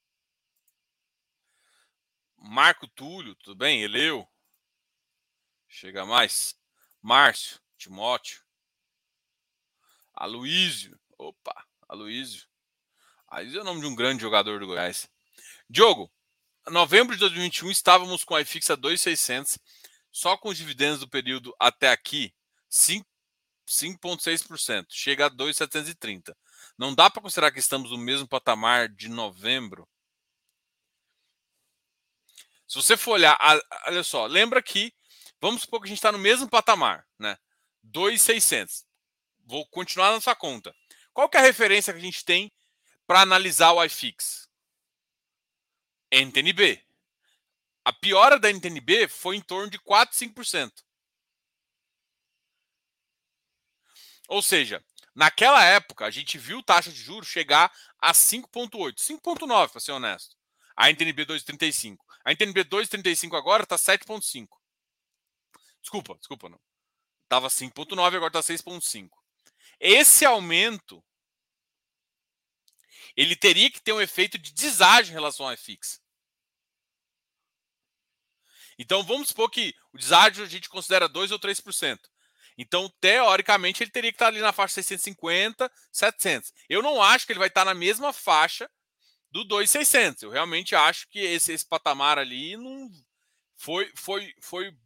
Marco 2.38 2.88
Túlio, 2.88 3.34
tudo 3.34 3.54
bem? 3.54 3.82
Eleu. 3.82 4.26
Chega 5.68 6.06
mais. 6.06 6.58
Márcio, 7.02 7.60
Timóteo. 7.76 8.41
Aloísio. 10.14 10.98
Opa, 11.18 11.66
Aloísio. 11.88 12.46
Aí 13.28 13.56
é 13.56 13.60
o 13.60 13.64
nome 13.64 13.80
de 13.80 13.86
um 13.86 13.94
grande 13.94 14.22
jogador 14.22 14.60
do 14.60 14.66
Goiás. 14.66 15.08
Diogo, 15.68 16.10
novembro 16.68 17.14
de 17.14 17.20
2021 17.20 17.70
estávamos 17.70 18.24
com 18.24 18.34
a 18.34 18.40
iFix 18.42 18.70
a 18.70 18.76
2,600, 18.76 19.58
só 20.10 20.36
com 20.36 20.50
os 20.50 20.58
dividendos 20.58 21.00
do 21.00 21.08
período 21.08 21.54
até 21.58 21.90
aqui, 21.90 22.34
5,6%. 22.70 24.86
Chega 24.90 25.26
a 25.26 25.30
2,730. 25.30 26.36
Não 26.76 26.94
dá 26.94 27.08
para 27.08 27.22
considerar 27.22 27.52
que 27.52 27.58
estamos 27.58 27.90
no 27.90 27.98
mesmo 27.98 28.28
patamar 28.28 28.88
de 28.88 29.08
novembro? 29.08 29.88
Se 32.68 32.76
você 32.76 32.96
for 32.96 33.12
olhar, 33.12 33.38
olha 33.86 34.02
só, 34.02 34.26
lembra 34.26 34.62
que, 34.62 34.92
vamos 35.40 35.62
supor 35.62 35.80
que 35.80 35.86
a 35.86 35.88
gente 35.88 35.98
está 35.98 36.12
no 36.12 36.18
mesmo 36.18 36.48
patamar, 36.48 37.06
né? 37.18 37.38
2,600 37.82 38.84
vou 39.52 39.66
continuar 39.66 40.12
na 40.12 40.20
sua 40.20 40.34
conta. 40.34 40.74
Qual 41.12 41.28
que 41.28 41.36
é 41.36 41.40
a 41.40 41.42
referência 41.42 41.92
que 41.92 41.98
a 41.98 42.02
gente 42.02 42.24
tem 42.24 42.50
para 43.06 43.20
analisar 43.20 43.72
o 43.72 43.84
iFix? 43.84 44.48
NTNB. 46.10 46.82
A 47.84 47.92
piora 47.92 48.38
da 48.38 48.48
NTNB 48.48 49.08
foi 49.08 49.36
em 49.36 49.42
torno 49.42 49.68
de 49.68 49.78
4, 49.78 50.16
5%. 50.16 50.72
Ou 54.26 54.40
seja, 54.40 54.82
naquela 55.14 55.62
época 55.62 56.06
a 56.06 56.10
gente 56.10 56.38
viu 56.38 56.62
taxa 56.62 56.90
de 56.90 57.02
juros 57.02 57.28
chegar 57.28 57.70
a 57.98 58.12
5,8, 58.12 58.94
5,9 58.94 59.68
para 59.70 59.80
ser 59.80 59.92
honesto. 59.92 60.34
A 60.74 60.88
NTNB 60.88 61.26
2,35. 61.26 61.98
A 62.24 62.32
NTNB 62.32 62.64
2,35 62.64 63.36
agora 63.36 63.64
está 63.64 63.76
7,5. 63.76 64.48
Desculpa, 65.82 66.16
desculpa. 66.16 66.58
Estava 67.24 67.48
5,9 67.48 68.16
agora 68.16 68.28
está 68.28 68.40
6,5. 68.40 69.21
Esse 69.84 70.24
aumento 70.24 71.04
ele 73.16 73.34
teria 73.34 73.68
que 73.68 73.82
ter 73.82 73.92
um 73.92 74.00
efeito 74.00 74.38
de 74.38 74.52
deságio 74.52 75.10
em 75.10 75.14
relação 75.14 75.46
ao 75.46 75.56
FX. 75.56 76.00
Então 78.78 79.02
vamos 79.02 79.28
supor 79.28 79.50
que 79.50 79.74
o 79.92 79.98
deságio 79.98 80.44
a 80.44 80.48
gente 80.48 80.68
considera 80.68 81.08
2 81.08 81.32
ou 81.32 81.38
3%. 81.38 81.98
Então, 82.56 82.88
teoricamente, 83.00 83.82
ele 83.82 83.90
teria 83.90 84.12
que 84.12 84.16
estar 84.16 84.28
ali 84.28 84.40
na 84.40 84.52
faixa 84.52 84.74
650, 84.74 85.70
700. 85.90 86.52
Eu 86.68 86.82
não 86.82 87.02
acho 87.02 87.26
que 87.26 87.32
ele 87.32 87.38
vai 87.38 87.48
estar 87.48 87.64
na 87.64 87.74
mesma 87.74 88.12
faixa 88.12 88.70
do 89.30 89.42
2,600. 89.42 90.22
Eu 90.22 90.30
realmente 90.30 90.76
acho 90.76 91.08
que 91.08 91.18
esse, 91.18 91.52
esse 91.52 91.66
patamar 91.66 92.18
ali 92.18 92.56
não 92.56 92.90
foi, 93.56 93.90
foi, 93.96 94.34
foi, 94.40 94.76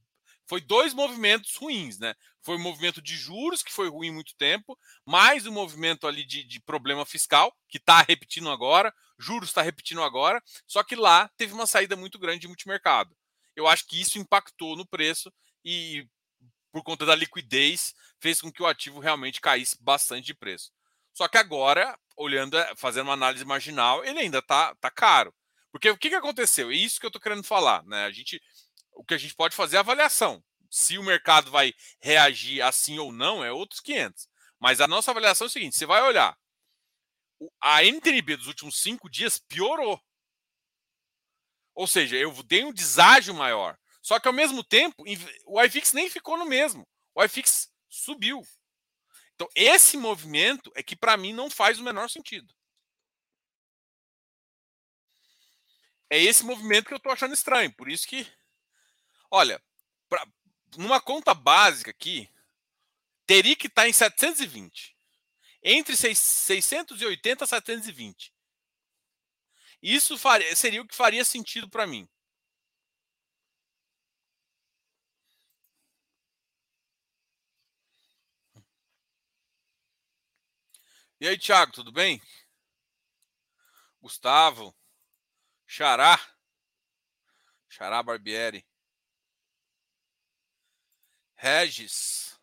foi 0.46 0.60
dois 0.60 0.94
movimentos 0.94 1.56
ruins, 1.56 1.98
né? 1.98 2.14
Foi 2.46 2.54
o 2.54 2.60
movimento 2.60 3.02
de 3.02 3.16
juros, 3.16 3.60
que 3.60 3.72
foi 3.72 3.88
ruim 3.88 4.12
muito 4.12 4.36
tempo, 4.36 4.78
mais 5.04 5.46
o 5.46 5.52
movimento 5.52 6.06
ali 6.06 6.24
de, 6.24 6.44
de 6.44 6.60
problema 6.60 7.04
fiscal, 7.04 7.52
que 7.68 7.76
está 7.76 8.00
repetindo 8.02 8.48
agora, 8.48 8.94
juros 9.18 9.48
está 9.48 9.62
repetindo 9.62 10.00
agora, 10.00 10.40
só 10.64 10.84
que 10.84 10.94
lá 10.94 11.28
teve 11.36 11.52
uma 11.52 11.66
saída 11.66 11.96
muito 11.96 12.20
grande 12.20 12.42
de 12.42 12.46
multimercado. 12.46 13.16
Eu 13.56 13.66
acho 13.66 13.84
que 13.88 14.00
isso 14.00 14.16
impactou 14.16 14.76
no 14.76 14.86
preço 14.86 15.32
e 15.64 16.08
por 16.70 16.84
conta 16.84 17.04
da 17.04 17.16
liquidez, 17.16 17.92
fez 18.20 18.40
com 18.40 18.52
que 18.52 18.62
o 18.62 18.66
ativo 18.66 19.00
realmente 19.00 19.40
caísse 19.40 19.76
bastante 19.82 20.26
de 20.26 20.34
preço. 20.34 20.70
Só 21.12 21.26
que 21.26 21.38
agora, 21.38 21.98
olhando, 22.16 22.56
eh, 22.56 22.74
fazendo 22.76 23.08
uma 23.08 23.14
análise 23.14 23.44
marginal, 23.44 24.04
ele 24.04 24.20
ainda 24.20 24.38
está 24.38 24.72
tá 24.76 24.88
caro. 24.88 25.34
Porque 25.72 25.90
o 25.90 25.96
que, 25.96 26.10
que 26.10 26.14
aconteceu? 26.14 26.70
É 26.70 26.74
isso 26.74 27.00
que 27.00 27.06
eu 27.06 27.08
estou 27.08 27.20
querendo 27.20 27.42
falar. 27.42 27.82
Né? 27.84 28.04
A 28.04 28.12
gente, 28.12 28.40
o 28.92 29.04
que 29.04 29.14
a 29.14 29.18
gente 29.18 29.34
pode 29.34 29.56
fazer 29.56 29.76
é 29.76 29.80
avaliação. 29.80 30.44
Se 30.70 30.98
o 30.98 31.02
mercado 31.02 31.50
vai 31.50 31.74
reagir 32.00 32.62
assim 32.62 32.98
ou 32.98 33.12
não, 33.12 33.44
é 33.44 33.52
outros 33.52 33.80
500. 33.80 34.28
Mas 34.58 34.80
a 34.80 34.88
nossa 34.88 35.10
avaliação 35.10 35.46
é 35.46 35.48
o 35.48 35.50
seguinte: 35.50 35.76
você 35.76 35.86
vai 35.86 36.02
olhar. 36.02 36.36
A 37.60 37.84
NTNB 37.84 38.36
dos 38.36 38.46
últimos 38.46 38.80
cinco 38.80 39.10
dias 39.10 39.38
piorou. 39.38 40.02
Ou 41.74 41.86
seja, 41.86 42.16
eu 42.16 42.32
dei 42.42 42.64
um 42.64 42.72
deságio 42.72 43.34
maior. 43.34 43.78
Só 44.00 44.18
que 44.18 44.28
ao 44.28 44.34
mesmo 44.34 44.64
tempo, 44.64 45.04
o 45.46 45.62
iFix 45.62 45.92
nem 45.92 46.08
ficou 46.08 46.38
no 46.38 46.46
mesmo. 46.46 46.86
O 47.14 47.22
iFix 47.24 47.70
subiu. 47.88 48.42
Então, 49.34 49.48
esse 49.54 49.98
movimento 49.98 50.72
é 50.74 50.82
que 50.82 50.96
para 50.96 51.16
mim 51.16 51.34
não 51.34 51.50
faz 51.50 51.78
o 51.78 51.82
menor 51.82 52.08
sentido. 52.08 52.54
É 56.08 56.18
esse 56.18 56.44
movimento 56.44 56.86
que 56.86 56.94
eu 56.94 56.98
estou 56.98 57.12
achando 57.12 57.34
estranho. 57.34 57.74
Por 57.74 57.90
isso 57.90 58.06
que, 58.06 58.26
olha, 59.30 59.62
numa 60.76 61.00
conta 61.00 61.34
básica 61.34 61.90
aqui, 61.90 62.28
teria 63.26 63.56
que 63.56 63.66
estar 63.66 63.82
tá 63.82 63.88
em 63.88 63.92
720. 63.92 64.96
Entre 65.62 65.96
680 65.96 67.44
e 67.44 67.48
720. 67.48 68.32
Isso 69.82 70.16
faria, 70.16 70.54
seria 70.56 70.82
o 70.82 70.86
que 70.86 70.94
faria 70.94 71.24
sentido 71.24 71.68
para 71.68 71.86
mim. 71.86 72.08
E 81.18 81.26
aí, 81.26 81.38
Thiago, 81.38 81.72
tudo 81.72 81.90
bem? 81.90 82.20
Gustavo, 84.00 84.74
Xará, 85.66 86.20
Xará 87.68 88.02
Barbieri, 88.02 88.64
Regis. 91.36 92.38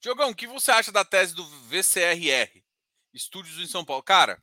Diogão, 0.00 0.30
o 0.30 0.34
que 0.34 0.46
você 0.46 0.70
acha 0.70 0.92
da 0.92 1.04
tese 1.04 1.34
do 1.34 1.44
VCRR? 1.68 2.62
Estúdios 3.12 3.58
em 3.58 3.66
São 3.66 3.84
Paulo. 3.84 4.02
Cara, 4.02 4.42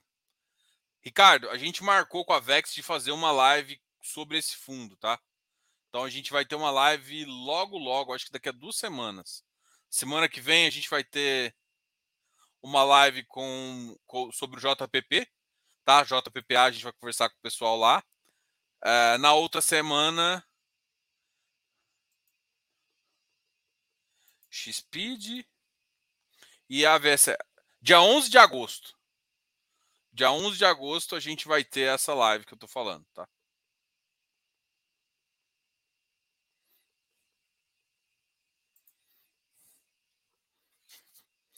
Ricardo, 1.01 1.49
a 1.49 1.57
gente 1.57 1.83
marcou 1.83 2.25
com 2.25 2.33
a 2.33 2.39
Vex 2.39 2.73
de 2.73 2.81
fazer 2.81 3.11
uma 3.11 3.31
live 3.31 3.79
sobre 4.01 4.37
esse 4.37 4.55
fundo, 4.55 4.95
tá? 4.97 5.19
Então 5.89 6.03
a 6.03 6.09
gente 6.09 6.31
vai 6.31 6.45
ter 6.45 6.55
uma 6.55 6.71
live 6.71 7.25
logo, 7.25 7.77
logo, 7.77 8.13
acho 8.13 8.25
que 8.25 8.31
daqui 8.31 8.49
a 8.49 8.53
duas 8.53 8.77
semanas. 8.77 9.43
Semana 9.89 10.27
que 10.27 10.41
vem 10.41 10.65
a 10.65 10.69
gente 10.69 10.89
vai 10.89 11.03
ter 11.03 11.55
uma 12.61 12.83
live 12.83 13.23
com, 13.25 13.95
com 14.05 14.31
sobre 14.31 14.57
o 14.57 14.61
JPP, 14.61 15.29
tá? 15.85 16.03
JPPA, 16.03 16.63
a 16.63 16.71
gente 16.71 16.83
vai 16.83 16.93
conversar 16.93 17.29
com 17.29 17.37
o 17.37 17.41
pessoal 17.41 17.77
lá. 17.77 18.03
Uh, 18.83 19.17
na 19.19 19.33
outra 19.33 19.61
semana. 19.61 20.45
XPeed 24.49 25.47
e 26.69 26.85
a 26.85 26.97
VS. 26.97 27.29
Dia 27.81 28.01
11 28.01 28.29
de 28.29 28.37
agosto. 28.37 28.97
Dia 30.11 30.31
11 30.31 30.57
de 30.57 30.65
agosto 30.65 31.15
a 31.15 31.19
gente 31.19 31.47
vai 31.47 31.63
ter 31.63 31.93
essa 31.93 32.13
live 32.13 32.45
que 32.45 32.53
eu 32.53 32.57
tô 32.57 32.67
falando, 32.67 33.05
tá? 33.13 33.27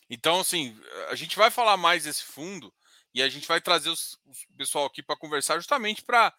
Então, 0.09 0.39
assim, 0.39 0.79
a 1.09 1.15
gente 1.15 1.35
vai 1.35 1.49
falar 1.49 1.77
mais 1.77 2.03
desse 2.03 2.23
fundo 2.23 2.73
e 3.13 3.21
a 3.21 3.29
gente 3.29 3.47
vai 3.47 3.59
trazer 3.59 3.89
o 3.89 3.95
pessoal 4.57 4.85
aqui 4.85 5.01
para 5.01 5.17
conversar 5.17 5.55
justamente 5.57 6.03
para 6.03 6.33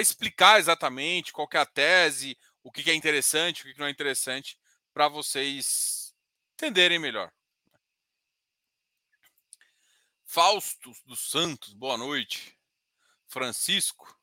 explicar 0.00 0.58
exatamente 0.58 1.32
qual 1.32 1.48
é 1.52 1.58
a 1.58 1.66
tese, 1.66 2.36
o 2.62 2.72
que, 2.72 2.82
que 2.82 2.90
é 2.90 2.94
interessante, 2.94 3.62
o 3.62 3.64
que, 3.66 3.74
que 3.74 3.78
não 3.78 3.86
é 3.86 3.90
interessante, 3.90 4.58
para 4.92 5.08
vocês 5.08 6.14
entenderem 6.54 6.98
melhor. 6.98 7.32
Fausto 10.24 10.92
dos 11.06 11.30
Santos, 11.30 11.72
boa 11.72 11.96
noite. 11.96 12.58
Francisco. 13.26 14.18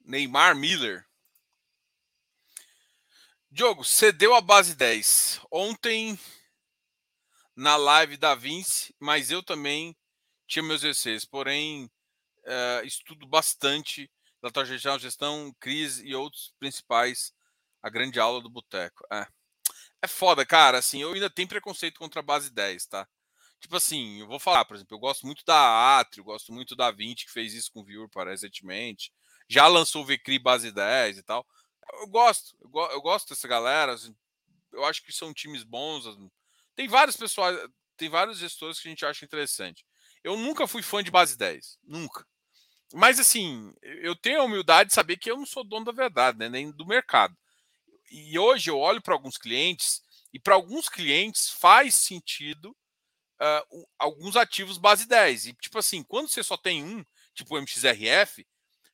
Neymar 0.00 0.56
Miller. 0.56 1.06
Diogo, 3.50 3.84
cedeu 3.84 4.34
a 4.34 4.40
base 4.40 4.74
10. 4.74 5.40
Ontem, 5.50 6.18
na 7.54 7.76
live 7.76 8.16
da 8.16 8.34
Vince, 8.34 8.94
mas 8.98 9.30
eu 9.30 9.42
também 9.42 9.96
tinha 10.46 10.62
meus 10.62 10.82
receios. 10.82 11.24
Porém, 11.24 11.90
uh, 12.48 12.86
estudo 12.86 13.26
bastante 13.26 14.10
da 14.42 14.50
tua 14.50 14.64
gestão, 14.64 14.98
gestão, 14.98 15.54
crise 15.60 16.06
e 16.06 16.14
outros 16.14 16.54
principais. 16.58 17.32
A 17.82 17.88
grande 17.88 18.18
aula 18.18 18.40
do 18.40 18.50
Boteco. 18.50 19.04
É. 19.12 19.26
é 20.02 20.08
foda, 20.08 20.44
cara. 20.44 20.78
Assim, 20.78 21.00
eu 21.00 21.12
ainda 21.12 21.30
tenho 21.30 21.48
preconceito 21.48 21.98
contra 21.98 22.20
a 22.20 22.24
base 22.24 22.50
10, 22.50 22.86
tá? 22.86 23.08
Tipo 23.60 23.76
assim, 23.76 24.20
eu 24.20 24.26
vou 24.26 24.40
falar, 24.40 24.64
por 24.64 24.74
exemplo, 24.76 24.96
eu 24.96 25.00
gosto 25.00 25.26
muito 25.26 25.44
da 25.44 25.98
Atrio, 25.98 26.24
gosto 26.24 26.52
muito 26.52 26.74
da 26.74 26.90
20, 26.90 27.26
que 27.26 27.32
fez 27.32 27.54
isso 27.54 27.70
com 27.72 27.80
o 27.80 27.84
Viewer 27.84 28.08
recentemente. 28.26 29.12
Já 29.48 29.66
lançou 29.66 30.02
o 30.02 30.06
VCRI 30.06 30.38
base 30.38 30.72
10 30.72 31.18
e 31.18 31.22
tal 31.22 31.46
eu 31.94 32.06
gosto, 32.06 32.56
eu, 32.60 32.68
go 32.68 32.86
eu 32.86 33.00
gosto 33.00 33.28
dessa 33.30 33.48
galera. 33.48 33.92
Assim, 33.92 34.14
eu 34.72 34.84
acho 34.84 35.02
que 35.02 35.12
são 35.12 35.32
times 35.32 35.64
bons. 35.64 36.04
Tem 36.74 36.88
vários 36.88 37.16
pessoal, 37.16 37.52
tem 37.96 38.08
vários 38.08 38.38
gestores 38.38 38.80
que 38.80 38.88
a 38.88 38.90
gente 38.90 39.06
acha 39.06 39.24
interessante. 39.24 39.84
Eu 40.22 40.36
nunca 40.36 40.66
fui 40.66 40.82
fã 40.82 41.02
de 41.02 41.10
base 41.10 41.36
10, 41.36 41.78
nunca. 41.82 42.26
Mas 42.92 43.20
assim, 43.20 43.74
eu 43.82 44.16
tenho 44.16 44.40
a 44.40 44.44
humildade 44.44 44.88
de 44.88 44.94
saber 44.94 45.16
que 45.16 45.30
eu 45.30 45.36
não 45.36 45.46
sou 45.46 45.62
dono 45.62 45.84
da 45.84 45.92
verdade, 45.92 46.38
né, 46.38 46.48
nem 46.48 46.70
do 46.70 46.86
mercado. 46.86 47.36
E 48.10 48.38
hoje 48.38 48.70
eu 48.70 48.78
olho 48.78 49.02
para 49.02 49.14
alguns 49.14 49.36
clientes 49.36 50.02
e 50.32 50.38
para 50.38 50.54
alguns 50.54 50.88
clientes 50.88 51.50
faz 51.50 51.94
sentido 51.94 52.70
uh, 53.40 53.88
alguns 53.98 54.36
ativos 54.36 54.78
base 54.78 55.06
10. 55.06 55.46
E 55.46 55.52
tipo 55.54 55.78
assim, 55.78 56.02
quando 56.02 56.28
você 56.28 56.42
só 56.42 56.56
tem 56.56 56.82
um, 56.82 57.04
tipo 57.34 57.54
o 57.54 57.58
MXRF, 57.58 58.46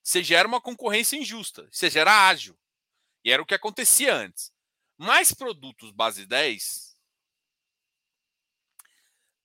você 0.03 0.23
gera 0.23 0.47
uma 0.47 0.61
concorrência 0.61 1.17
injusta, 1.17 1.69
você 1.71 1.89
gera 1.89 2.29
ágil. 2.29 2.59
E 3.25 3.31
era 3.31 3.43
o 3.43 3.47
que 3.47 3.55
acontecia 3.55 4.15
antes. 4.15 4.53
Mais 4.99 5.33
produtos 5.33 5.91
base 5.93 6.27
10 6.27 6.95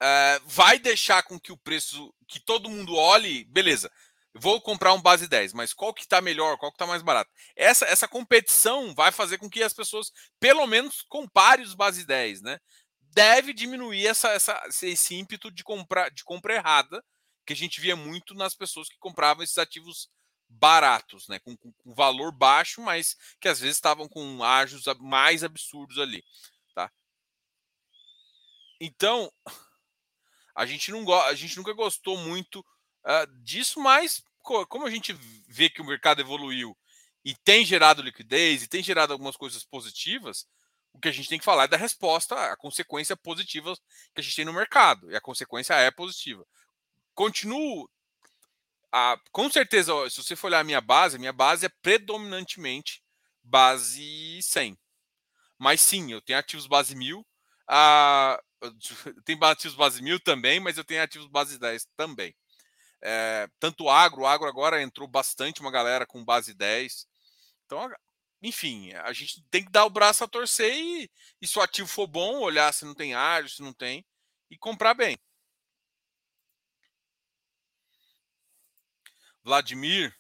uh, 0.02 0.04
eh, 0.04 0.42
vai 0.46 0.78
deixar 0.78 1.24
com 1.24 1.40
que 1.40 1.52
o 1.52 1.58
preço, 1.58 2.14
que 2.28 2.40
todo 2.40 2.70
mundo 2.70 2.96
olhe, 2.96 3.46
beleza, 3.46 3.92
vou 4.34 4.62
comprar 4.62 4.94
um 4.94 5.02
base 5.02 5.28
10, 5.28 5.54
mas 5.54 5.74
qual 5.74 5.94
que 5.94 6.02
está 6.02 6.22
melhor, 6.22 6.58
qual 6.58 6.72
que 6.72 6.76
está 6.76 6.86
mais 6.86 7.02
barato? 7.02 7.32
Essa, 7.56 7.86
essa 7.86 8.08
competição 8.08 8.94
vai 8.94 9.12
fazer 9.12 9.38
com 9.38 9.50
que 9.50 9.64
as 9.64 9.74
pessoas, 9.74 10.12
pelo 10.40 10.66
menos, 10.68 11.02
comparem 11.04 11.66
os 11.66 11.74
base 11.74 12.06
10, 12.06 12.42
né? 12.42 12.60
Deve 13.02 13.54
diminuir 13.54 14.06
essa, 14.06 14.30
essa, 14.30 14.62
esse 14.84 15.16
ímpeto 15.16 15.52
de, 15.52 15.64
comprar, 15.64 16.10
de 16.10 16.24
compra 16.24 16.56
errada, 16.56 17.04
que 17.46 17.54
a 17.54 17.56
gente 17.56 17.82
via 17.82 17.96
muito 17.96 18.36
nas 18.36 18.54
pessoas 18.54 18.88
que 18.88 19.00
compravam 19.00 19.44
esses 19.44 19.58
ativos 19.58 20.10
baratos, 20.48 21.28
né? 21.28 21.40
Com, 21.40 21.58
com, 21.58 21.72
com, 21.72 21.94
valor 21.94 22.32
baixo, 22.32 22.82
mas 22.82 23.16
que 23.40 23.48
às 23.48 23.60
vezes 23.60 23.78
estavam 23.78 24.08
com 24.08 24.44
ágios 24.44 24.86
mais 25.00 25.44
absurdos 25.44 25.98
ali, 25.98 26.24
tá? 26.76 26.92
Então, 28.80 29.32
a 30.56 30.66
gente 30.66 30.92
não 30.92 31.12
a 31.24 31.34
gente 31.34 31.58
nunca 31.58 31.74
gostou 31.74 32.18
muito 32.18 32.64
uh, 33.06 33.44
disso, 33.44 33.80
mas 33.80 34.24
como 34.68 34.86
a 34.86 34.90
gente 34.90 35.14
vê 35.48 35.70
que 35.70 35.82
o 35.82 35.86
mercado 35.86 36.22
evoluiu 36.22 36.76
e 37.24 37.36
tem 37.36 37.66
gerado 37.66 38.02
liquidez 38.02 38.64
e 38.64 38.68
tem 38.68 38.82
gerado 38.82 39.14
algumas 39.14 39.38
coisas 39.38 39.64
positivas, 39.64 40.48
o 40.94 41.00
que 41.00 41.08
a 41.08 41.12
gente 41.12 41.30
tem 41.30 41.38
que 41.38 41.46
falar 41.46 41.66
é 41.66 41.68
da 41.68 41.78
resposta, 41.78 42.36
a 42.36 42.58
consequência 42.58 43.16
positiva 43.16 43.76
que 44.16 44.22
a 44.22 44.24
gente 44.24 44.36
tem 44.36 44.46
no 44.46 44.54
mercado. 44.54 45.12
E 45.12 45.16
a 45.16 45.22
consequência 45.22 45.74
é 45.76 45.92
positiva. 45.92 46.44
Continuo 47.14 47.88
com 49.32 49.50
certeza, 49.50 49.94
se 50.10 50.22
você 50.24 50.36
for 50.36 50.48
olhar 50.48 50.60
a 50.60 50.64
minha 50.64 50.82
base, 50.82 51.16
a 51.16 51.20
minha 51.20 51.34
base 51.34 51.66
é 51.66 51.70
predominantemente 51.82 53.04
base 53.44 54.40
100. 54.42 54.78
Mas 55.58 55.82
sim, 55.82 56.12
eu 56.12 56.22
tenho 56.22 56.40
ativos 56.40 56.68
base 56.68 56.96
1000. 56.96 57.26
A, 57.68 58.42
tem 59.26 59.38
ativos 59.42 59.76
base 59.76 60.02
1000 60.02 60.20
também, 60.22 60.60
mas 60.60 60.78
eu 60.78 60.84
tenho 60.84 61.04
ativos 61.04 61.28
base 61.28 61.60
10 61.60 61.88
também. 61.96 62.36
É, 63.02 63.48
tanto 63.60 63.90
agro, 63.90 64.26
agro 64.26 64.48
agora 64.48 64.82
entrou 64.82 65.08
bastante 65.08 65.62
uma 65.62 65.72
galera 65.72 66.06
com 66.06 66.24
base 66.24 66.54
10. 66.54 67.08
Então, 67.66 67.90
enfim, 68.42 68.94
a 68.94 69.14
gente 69.14 69.44
tem 69.50 69.64
que 69.64 69.72
dar 69.72 69.86
o 69.86 69.90
braço 69.90 70.24
a 70.24 70.28
torcer 70.28 70.74
e, 70.74 71.12
e 71.42 71.48
se 71.48 71.58
o 71.60 71.62
ativo 71.62 71.88
for 71.88 72.08
bom, 72.08 72.40
olhar 72.40 72.74
se 72.74 72.86
não 72.86 72.96
tem 72.96 73.14
ágio, 73.14 73.50
se 73.50 73.62
não 73.62 73.74
tem, 73.74 74.06
e 74.50 74.58
comprar 74.58 74.94
bem. 74.94 75.18
Vladimir. 79.44 80.16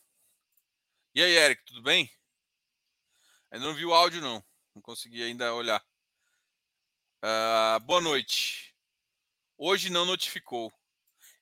E 1.14 1.22
aí, 1.22 1.32
Eric, 1.38 1.64
tudo 1.66 1.82
bem? 1.82 2.10
Ainda 3.52 3.66
não 3.66 3.74
vi 3.74 3.86
o 3.86 3.94
áudio, 3.94 4.22
não. 4.22 4.44
Não 4.76 4.82
consegui 4.82 5.24
ainda 5.24 5.54
olhar. 5.54 5.84
Uh, 7.24 7.80
boa 7.82 8.00
noite. 8.02 8.76
Hoje 9.58 9.90
não 9.90 10.06
notificou. 10.06 10.72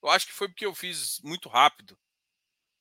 Eu 0.07 0.11
acho 0.11 0.25
que 0.25 0.33
foi 0.33 0.47
porque 0.47 0.65
eu 0.65 0.73
fiz 0.73 1.19
muito 1.19 1.49
rápido 1.49 1.99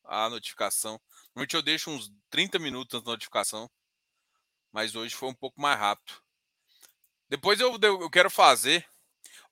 a 0.05 0.31
notificação. 0.31 1.01
Normalmente 1.35 1.57
eu 1.57 1.63
deixo 1.63 1.91
uns 1.91 2.09
30 2.31 2.57
minutos 2.61 3.03
na 3.03 3.11
notificação. 3.11 3.69
Mas 4.71 4.95
hoje 4.95 5.13
foi 5.13 5.29
um 5.29 5.35
pouco 5.35 5.61
mais 5.61 5.77
rápido. 5.77 6.23
Depois 7.29 7.59
eu, 7.59 7.77
eu 7.83 8.09
quero 8.11 8.31
fazer. 8.31 8.87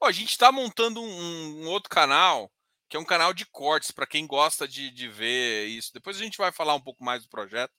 A 0.00 0.12
gente 0.12 0.30
está 0.30 0.52
montando 0.52 1.02
um, 1.02 1.64
um 1.64 1.66
outro 1.66 1.90
canal 1.90 2.48
que 2.88 2.96
é 2.96 3.00
um 3.00 3.04
canal 3.04 3.34
de 3.34 3.44
cortes 3.46 3.90
para 3.90 4.06
quem 4.06 4.24
gosta 4.24 4.68
de, 4.68 4.88
de 4.90 5.08
ver 5.08 5.66
isso. 5.66 5.92
Depois 5.92 6.16
a 6.16 6.22
gente 6.22 6.38
vai 6.38 6.52
falar 6.52 6.74
um 6.74 6.80
pouco 6.80 7.02
mais 7.02 7.24
do 7.24 7.28
projeto. 7.28 7.72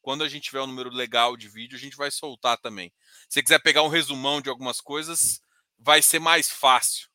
Quando 0.00 0.24
a 0.24 0.28
gente 0.30 0.44
tiver 0.44 0.62
um 0.62 0.66
número 0.66 0.88
legal 0.88 1.36
de 1.36 1.48
vídeo, 1.48 1.76
a 1.76 1.80
gente 1.80 1.96
vai 1.96 2.10
soltar 2.10 2.56
também. 2.56 2.90
Se 3.28 3.34
você 3.34 3.42
quiser 3.42 3.58
pegar 3.58 3.82
um 3.82 3.88
resumão 3.88 4.40
de 4.40 4.48
algumas 4.48 4.80
coisas, 4.80 5.42
vai 5.78 6.00
ser 6.00 6.20
mais 6.20 6.48
fácil? 6.48 7.11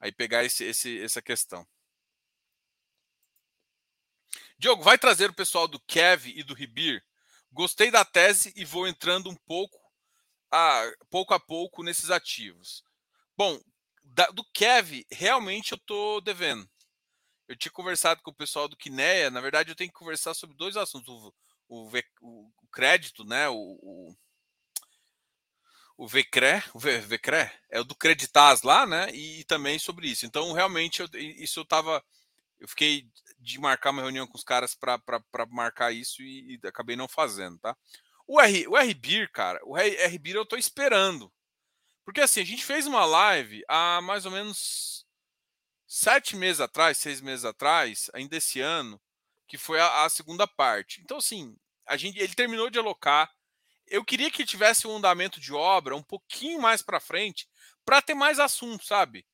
Aí 0.00 0.12
pegar 0.12 0.44
esse, 0.44 0.64
esse, 0.64 1.00
essa 1.00 1.22
questão. 1.22 1.66
Diogo, 4.58 4.82
vai 4.82 4.98
trazer 4.98 5.30
o 5.30 5.34
pessoal 5.34 5.68
do 5.68 5.80
Kev 5.80 6.26
e 6.26 6.42
do 6.42 6.54
Ribir? 6.54 7.04
Gostei 7.52 7.90
da 7.90 8.04
tese 8.04 8.52
e 8.56 8.64
vou 8.64 8.86
entrando 8.86 9.30
um 9.30 9.34
pouco 9.34 9.78
a, 10.50 10.90
pouco 11.10 11.34
a 11.34 11.40
pouco 11.40 11.82
nesses 11.82 12.10
ativos. 12.10 12.82
Bom, 13.36 13.60
da, 14.02 14.26
do 14.28 14.44
Kev, 14.52 15.04
realmente 15.10 15.72
eu 15.72 15.78
tô 15.78 16.20
devendo. 16.20 16.68
Eu 17.48 17.56
tinha 17.56 17.72
conversado 17.72 18.22
com 18.22 18.30
o 18.30 18.36
pessoal 18.36 18.68
do 18.68 18.76
Kineia. 18.76 19.30
Na 19.30 19.40
verdade, 19.40 19.70
eu 19.70 19.76
tenho 19.76 19.90
que 19.90 19.98
conversar 19.98 20.34
sobre 20.34 20.56
dois 20.56 20.76
assuntos: 20.76 21.08
o, 21.08 21.32
o, 21.68 22.50
o 22.62 22.68
crédito, 22.72 23.24
né? 23.24 23.48
O, 23.48 23.54
o, 23.54 24.16
o 25.96 26.06
VCRE, 26.06 26.62
o 26.74 26.78
VCRE, 26.78 27.50
é 27.70 27.80
o 27.80 27.84
do 27.84 27.94
Creditas 27.94 28.62
lá, 28.62 28.86
né? 28.86 29.10
E, 29.14 29.44
também 29.44 29.78
sobre 29.78 30.08
isso. 30.08 30.26
Então, 30.26 30.52
realmente, 30.52 31.00
eu, 31.00 31.08
isso 31.14 31.60
eu 31.60 31.64
tava. 31.64 32.04
Eu 32.58 32.68
fiquei 32.68 33.08
de 33.38 33.58
marcar 33.58 33.90
uma 33.90 34.02
reunião 34.02 34.26
com 34.26 34.36
os 34.36 34.44
caras 34.44 34.74
para 34.74 35.00
marcar 35.50 35.92
isso 35.92 36.22
e, 36.22 36.58
e, 36.62 36.66
acabei 36.66 36.96
não 36.96 37.08
fazendo, 37.08 37.58
tá? 37.58 37.76
O, 38.26 38.40
R, 38.40 38.66
o 38.66 38.76
RBIR, 38.76 39.30
cara, 39.30 39.60
o 39.64 39.76
RBIR 39.76 40.36
eu 40.36 40.46
tô 40.46 40.56
esperando. 40.56 41.32
Porque 42.04 42.20
assim, 42.20 42.40
a 42.40 42.44
gente 42.44 42.64
fez 42.64 42.86
uma 42.86 43.04
live 43.04 43.62
há 43.68 44.00
mais 44.00 44.24
ou 44.24 44.32
menos 44.32 45.06
sete 45.86 46.36
meses 46.36 46.60
atrás, 46.60 46.98
seis 46.98 47.20
meses 47.20 47.44
atrás, 47.44 48.10
ainda 48.12 48.36
esse 48.36 48.60
ano, 48.60 49.00
que 49.46 49.56
foi 49.56 49.80
a, 49.80 50.04
a 50.04 50.08
segunda 50.08 50.46
parte. 50.46 51.00
Então, 51.00 51.18
assim, 51.18 51.56
a 51.86 51.96
gente, 51.96 52.18
ele 52.18 52.34
terminou 52.34 52.68
de 52.68 52.78
alocar. 52.78 53.30
Eu 53.86 54.04
queria 54.04 54.30
que 54.30 54.44
tivesse 54.44 54.86
um 54.86 54.96
andamento 54.96 55.40
de 55.40 55.52
obra 55.52 55.94
um 55.96 56.02
pouquinho 56.02 56.60
mais 56.60 56.82
para 56.82 57.00
frente, 57.00 57.48
para 57.84 58.02
ter 58.02 58.14
mais 58.14 58.38
assunto, 58.38 58.84
sabe? 58.84 59.26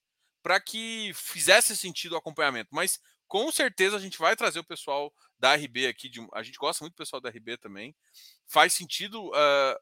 Para 0.43 0.61
que 0.61 1.13
fizesse 1.15 1.77
sentido 1.77 2.13
o 2.13 2.19
acompanhamento. 2.19 2.71
Mas 2.73 3.01
com 3.27 3.51
certeza 3.51 3.97
a 3.97 4.01
gente 4.01 4.19
vai 4.19 4.37
trazer 4.37 4.59
o 4.59 4.65
pessoal 4.65 5.13
da 5.39 5.55
RB 5.55 5.87
aqui. 5.87 6.09
De, 6.09 6.27
a 6.35 6.43
gente 6.43 6.59
gosta 6.59 6.85
muito 6.85 6.95
do 6.95 6.99
pessoal 6.99 7.21
da 7.21 7.31
RB 7.31 7.57
também. 7.57 7.95
Faz 8.47 8.75
sentido 8.75 9.29
uh, 9.29 9.79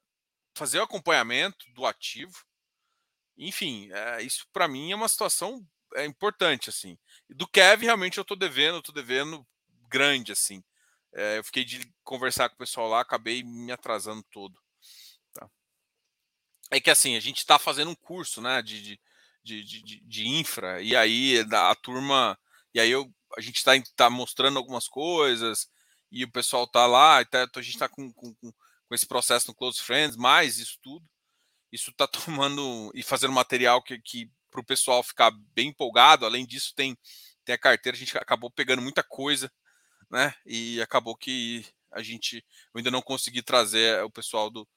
fazer 0.54 0.78
o 0.78 0.83
acompanhamento 0.83 1.66
do 1.72 1.85
ativo 1.85 2.44
enfim, 3.40 3.90
é, 3.90 4.22
isso 4.22 4.46
para 4.52 4.68
mim 4.68 4.92
é 4.92 4.94
uma 4.94 5.09
situação 5.09 5.66
é, 5.94 6.04
importante, 6.04 6.68
assim. 6.68 6.98
Do 7.28 7.48
Kevin, 7.48 7.87
realmente, 7.87 8.18
eu 8.18 8.22
estou 8.22 8.37
devendo, 8.37 8.83
tô 8.83 8.92
devendo 8.92 9.46
grande, 9.88 10.30
assim. 10.30 10.62
É, 11.12 11.38
eu 11.38 11.44
fiquei 11.44 11.64
de 11.64 11.92
conversar 12.04 12.48
com 12.48 12.54
o 12.54 12.58
pessoal 12.58 12.88
lá, 12.88 13.00
acabei 13.00 13.42
me 13.42 13.72
atrasando 13.72 14.22
todo. 14.30 14.58
Tá? 15.32 15.48
É 16.70 16.80
que, 16.80 16.90
assim, 16.90 17.16
a 17.16 17.20
gente 17.20 17.38
está 17.38 17.58
fazendo 17.58 17.90
um 17.90 17.94
curso, 17.94 18.40
né, 18.40 18.62
de, 18.62 18.98
de, 19.42 19.64
de, 19.64 20.00
de, 20.00 20.28
infra, 20.28 20.80
e 20.82 20.94
aí 20.94 21.44
a 21.52 21.74
turma... 21.74 22.38
E 22.72 22.80
aí 22.80 22.90
eu, 22.90 23.12
a 23.36 23.40
gente 23.40 23.56
está 23.56 23.72
tá 23.96 24.08
mostrando 24.08 24.58
algumas 24.58 24.86
coisas, 24.86 25.68
e 26.10 26.24
o 26.24 26.30
pessoal 26.30 26.64
está 26.64 26.86
lá, 26.86 27.24
tá, 27.24 27.48
a 27.56 27.62
gente 27.62 27.74
está 27.74 27.88
com, 27.88 28.12
com, 28.12 28.34
com 28.34 28.94
esse 28.94 29.06
processo 29.06 29.48
no 29.48 29.54
Close 29.54 29.82
Friends, 29.82 30.16
mais 30.16 30.58
isso 30.58 30.78
tudo 30.82 31.04
isso 31.72 31.90
está 31.90 32.06
tomando 32.08 32.90
e 32.94 33.02
fazendo 33.02 33.32
material 33.32 33.82
que, 33.82 33.98
que 34.00 34.30
para 34.50 34.60
o 34.60 34.64
pessoal 34.64 35.02
ficar 35.02 35.30
bem 35.54 35.68
empolgado. 35.68 36.26
Além 36.26 36.44
disso, 36.44 36.74
tem, 36.74 36.96
tem 37.44 37.54
a 37.54 37.58
carteira, 37.58 37.96
a 37.96 37.98
gente 37.98 38.16
acabou 38.18 38.50
pegando 38.50 38.82
muita 38.82 39.02
coisa, 39.02 39.50
né? 40.10 40.34
E 40.44 40.80
acabou 40.82 41.16
que 41.16 41.64
a 41.90 42.02
gente 42.02 42.44
eu 42.74 42.78
ainda 42.78 42.90
não 42.90 43.02
consegui 43.02 43.42
trazer 43.42 44.02
o 44.04 44.10
pessoal 44.10 44.50
do 44.50 44.68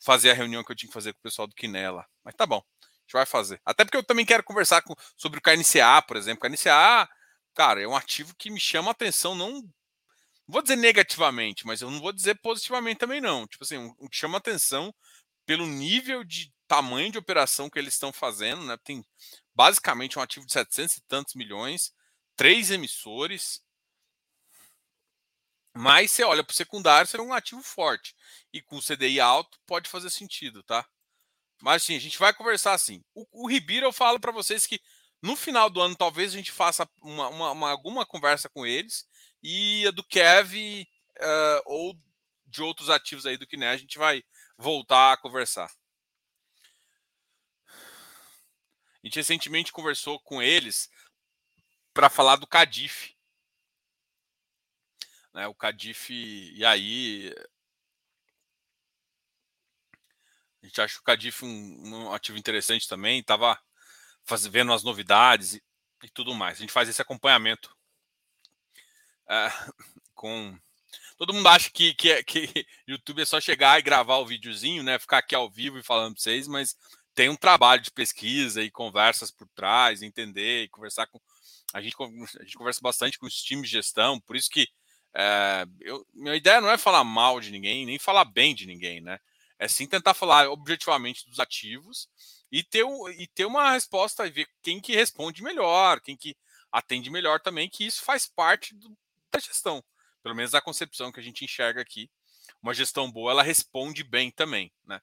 fazer 0.00 0.30
a 0.30 0.34
reunião 0.34 0.62
que 0.62 0.70
eu 0.70 0.76
tinha 0.76 0.88
que 0.88 0.94
fazer 0.94 1.12
com 1.12 1.18
o 1.18 1.22
pessoal 1.22 1.48
do 1.48 1.54
Quinela. 1.54 2.06
Mas 2.22 2.34
tá 2.34 2.46
bom, 2.46 2.58
a 2.82 2.86
gente 3.00 3.12
vai 3.12 3.26
fazer. 3.26 3.60
Até 3.64 3.84
porque 3.84 3.96
eu 3.96 4.04
também 4.04 4.26
quero 4.26 4.44
conversar 4.44 4.82
com, 4.82 4.94
sobre 5.16 5.38
o 5.38 5.42
KNCA, 5.42 6.02
por 6.06 6.16
exemplo. 6.16 6.46
O 6.46 6.50
KNCA, 6.50 7.08
cara, 7.54 7.82
é 7.82 7.88
um 7.88 7.96
ativo 7.96 8.34
que 8.36 8.50
me 8.50 8.60
chama 8.60 8.90
a 8.90 8.92
atenção, 8.92 9.34
não 9.34 9.62
vou 10.46 10.62
dizer 10.62 10.76
negativamente, 10.76 11.66
mas 11.66 11.80
eu 11.80 11.90
não 11.90 12.00
vou 12.00 12.12
dizer 12.12 12.34
positivamente 12.40 12.98
também 12.98 13.20
não. 13.20 13.46
Tipo 13.46 13.64
assim, 13.64 13.78
um, 13.78 13.94
um 13.98 14.08
que 14.08 14.16
chama 14.16 14.38
atenção 14.38 14.94
pelo 15.46 15.66
nível 15.66 16.24
de 16.24 16.52
tamanho 16.66 17.10
de 17.10 17.18
operação 17.18 17.70
que 17.70 17.78
eles 17.78 17.94
estão 17.94 18.12
fazendo, 18.12 18.64
né? 18.64 18.76
Tem 18.84 19.04
basicamente 19.54 20.18
um 20.18 20.22
ativo 20.22 20.46
de 20.46 20.52
700 20.52 20.96
e 20.96 21.00
tantos 21.02 21.34
milhões, 21.34 21.92
três 22.36 22.70
emissores. 22.70 23.62
Mas 25.76 26.12
você 26.12 26.22
olha 26.22 26.44
para 26.44 26.52
o 26.52 26.56
secundário, 26.56 27.06
você 27.06 27.16
é 27.16 27.20
um 27.20 27.32
ativo 27.32 27.62
forte. 27.62 28.14
E 28.52 28.62
com 28.62 28.76
o 28.76 28.82
CDI 28.82 29.20
alto, 29.20 29.58
pode 29.66 29.88
fazer 29.88 30.08
sentido, 30.10 30.62
tá? 30.62 30.86
Mas 31.60 31.82
sim, 31.82 31.96
a 31.96 32.00
gente 32.00 32.18
vai 32.18 32.32
conversar 32.32 32.74
assim. 32.74 33.02
O, 33.14 33.44
o 33.44 33.48
Ribeiro, 33.48 33.86
eu 33.86 33.92
falo 33.92 34.20
para 34.20 34.30
vocês 34.32 34.66
que 34.66 34.80
no 35.20 35.34
final 35.34 35.70
do 35.70 35.80
ano, 35.80 35.96
talvez 35.96 36.32
a 36.32 36.36
gente 36.36 36.52
faça 36.52 36.88
uma, 37.02 37.28
uma, 37.28 37.50
uma 37.52 37.70
alguma 37.70 38.04
conversa 38.04 38.48
com 38.48 38.66
eles. 38.66 39.06
E 39.42 39.86
a 39.86 39.90
do 39.90 40.04
Kev 40.04 40.54
uh, 41.18 41.62
ou 41.64 41.98
de 42.46 42.62
outros 42.62 42.90
ativos 42.90 43.24
aí 43.26 43.36
do 43.36 43.46
que 43.46 43.56
né, 43.56 43.70
a 43.70 43.76
gente 43.76 43.98
vai 43.98 44.22
voltar 44.58 45.12
a 45.12 45.16
conversar. 45.16 45.70
A 49.02 49.06
gente 49.06 49.16
recentemente 49.16 49.72
conversou 49.72 50.20
com 50.20 50.42
eles 50.42 50.88
para 51.92 52.10
falar 52.10 52.36
do 52.36 52.46
Cadif. 52.46 53.13
Né, 55.34 55.48
o 55.48 55.54
Cadif, 55.54 56.10
e 56.10 56.64
aí. 56.64 57.34
A 60.62 60.66
gente 60.66 60.80
acha 60.80 60.98
o 60.98 61.02
Cadif 61.02 61.44
um, 61.44 62.06
um 62.06 62.12
ativo 62.12 62.38
interessante 62.38 62.88
também, 62.88 63.20
estava 63.20 63.58
vendo 64.48 64.72
as 64.72 64.82
novidades 64.82 65.54
e, 65.54 65.62
e, 66.04 66.08
tudo 66.08 66.34
mais. 66.34 66.56
A 66.56 66.60
gente 66.60 66.72
faz 66.72 66.88
esse 66.88 67.02
acompanhamento 67.02 67.76
é, 69.28 69.48
com 70.14 70.58
todo 71.18 71.34
mundo 71.34 71.48
acha 71.48 71.70
que, 71.70 71.92
que, 71.94 72.22
que 72.24 72.66
YouTube 72.88 73.22
é 73.22 73.26
só 73.26 73.40
chegar 73.40 73.78
e 73.78 73.82
gravar 73.82 74.18
o 74.18 74.26
videozinho, 74.26 74.82
né? 74.82 74.98
Ficar 74.98 75.18
aqui 75.18 75.34
ao 75.34 75.50
vivo 75.50 75.78
e 75.78 75.82
falando 75.82 76.14
para 76.14 76.22
vocês, 76.22 76.48
mas 76.48 76.76
tem 77.14 77.28
um 77.28 77.36
trabalho 77.36 77.82
de 77.82 77.90
pesquisa 77.90 78.62
e 78.62 78.70
conversas 78.70 79.30
por 79.30 79.48
trás, 79.48 80.00
entender 80.00 80.64
e 80.64 80.68
conversar 80.68 81.06
com. 81.08 81.20
A 81.74 81.82
gente, 81.82 81.94
a 82.00 82.42
gente 82.44 82.56
conversa 82.56 82.80
bastante 82.80 83.18
com 83.18 83.26
os 83.26 83.42
times 83.42 83.68
de 83.68 83.76
gestão, 83.76 84.20
por 84.20 84.36
isso 84.36 84.48
que 84.48 84.68
é, 85.16 85.66
eu, 85.80 86.06
minha 86.12 86.34
ideia 86.34 86.60
não 86.60 86.70
é 86.70 86.78
falar 86.78 87.04
mal 87.04 87.40
de 87.40 87.50
ninguém, 87.50 87.86
nem 87.86 87.98
falar 87.98 88.24
bem 88.24 88.54
de 88.54 88.66
ninguém, 88.66 89.00
né? 89.00 89.18
É 89.58 89.68
sim 89.68 89.86
tentar 89.86 90.14
falar 90.14 90.48
objetivamente 90.50 91.28
dos 91.28 91.38
ativos 91.38 92.08
e 92.50 92.62
ter, 92.62 92.84
e 93.18 93.26
ter 93.28 93.44
uma 93.44 93.70
resposta 93.70 94.26
e 94.26 94.30
ver 94.30 94.48
quem 94.62 94.80
que 94.80 94.94
responde 94.94 95.42
melhor, 95.42 96.00
quem 96.00 96.16
que 96.16 96.36
atende 96.72 97.10
melhor 97.10 97.40
também, 97.40 97.68
que 97.68 97.86
isso 97.86 98.02
faz 98.02 98.26
parte 98.26 98.74
do, 98.74 98.96
da 99.30 99.38
gestão 99.38 99.82
pelo 100.24 100.34
menos 100.34 100.54
a 100.54 100.60
concepção 100.60 101.12
que 101.12 101.20
a 101.20 101.22
gente 101.22 101.44
enxerga 101.44 101.82
aqui, 101.82 102.10
uma 102.62 102.72
gestão 102.72 103.12
boa, 103.12 103.30
ela 103.30 103.42
responde 103.42 104.02
bem 104.02 104.30
também, 104.30 104.72
né? 104.86 105.00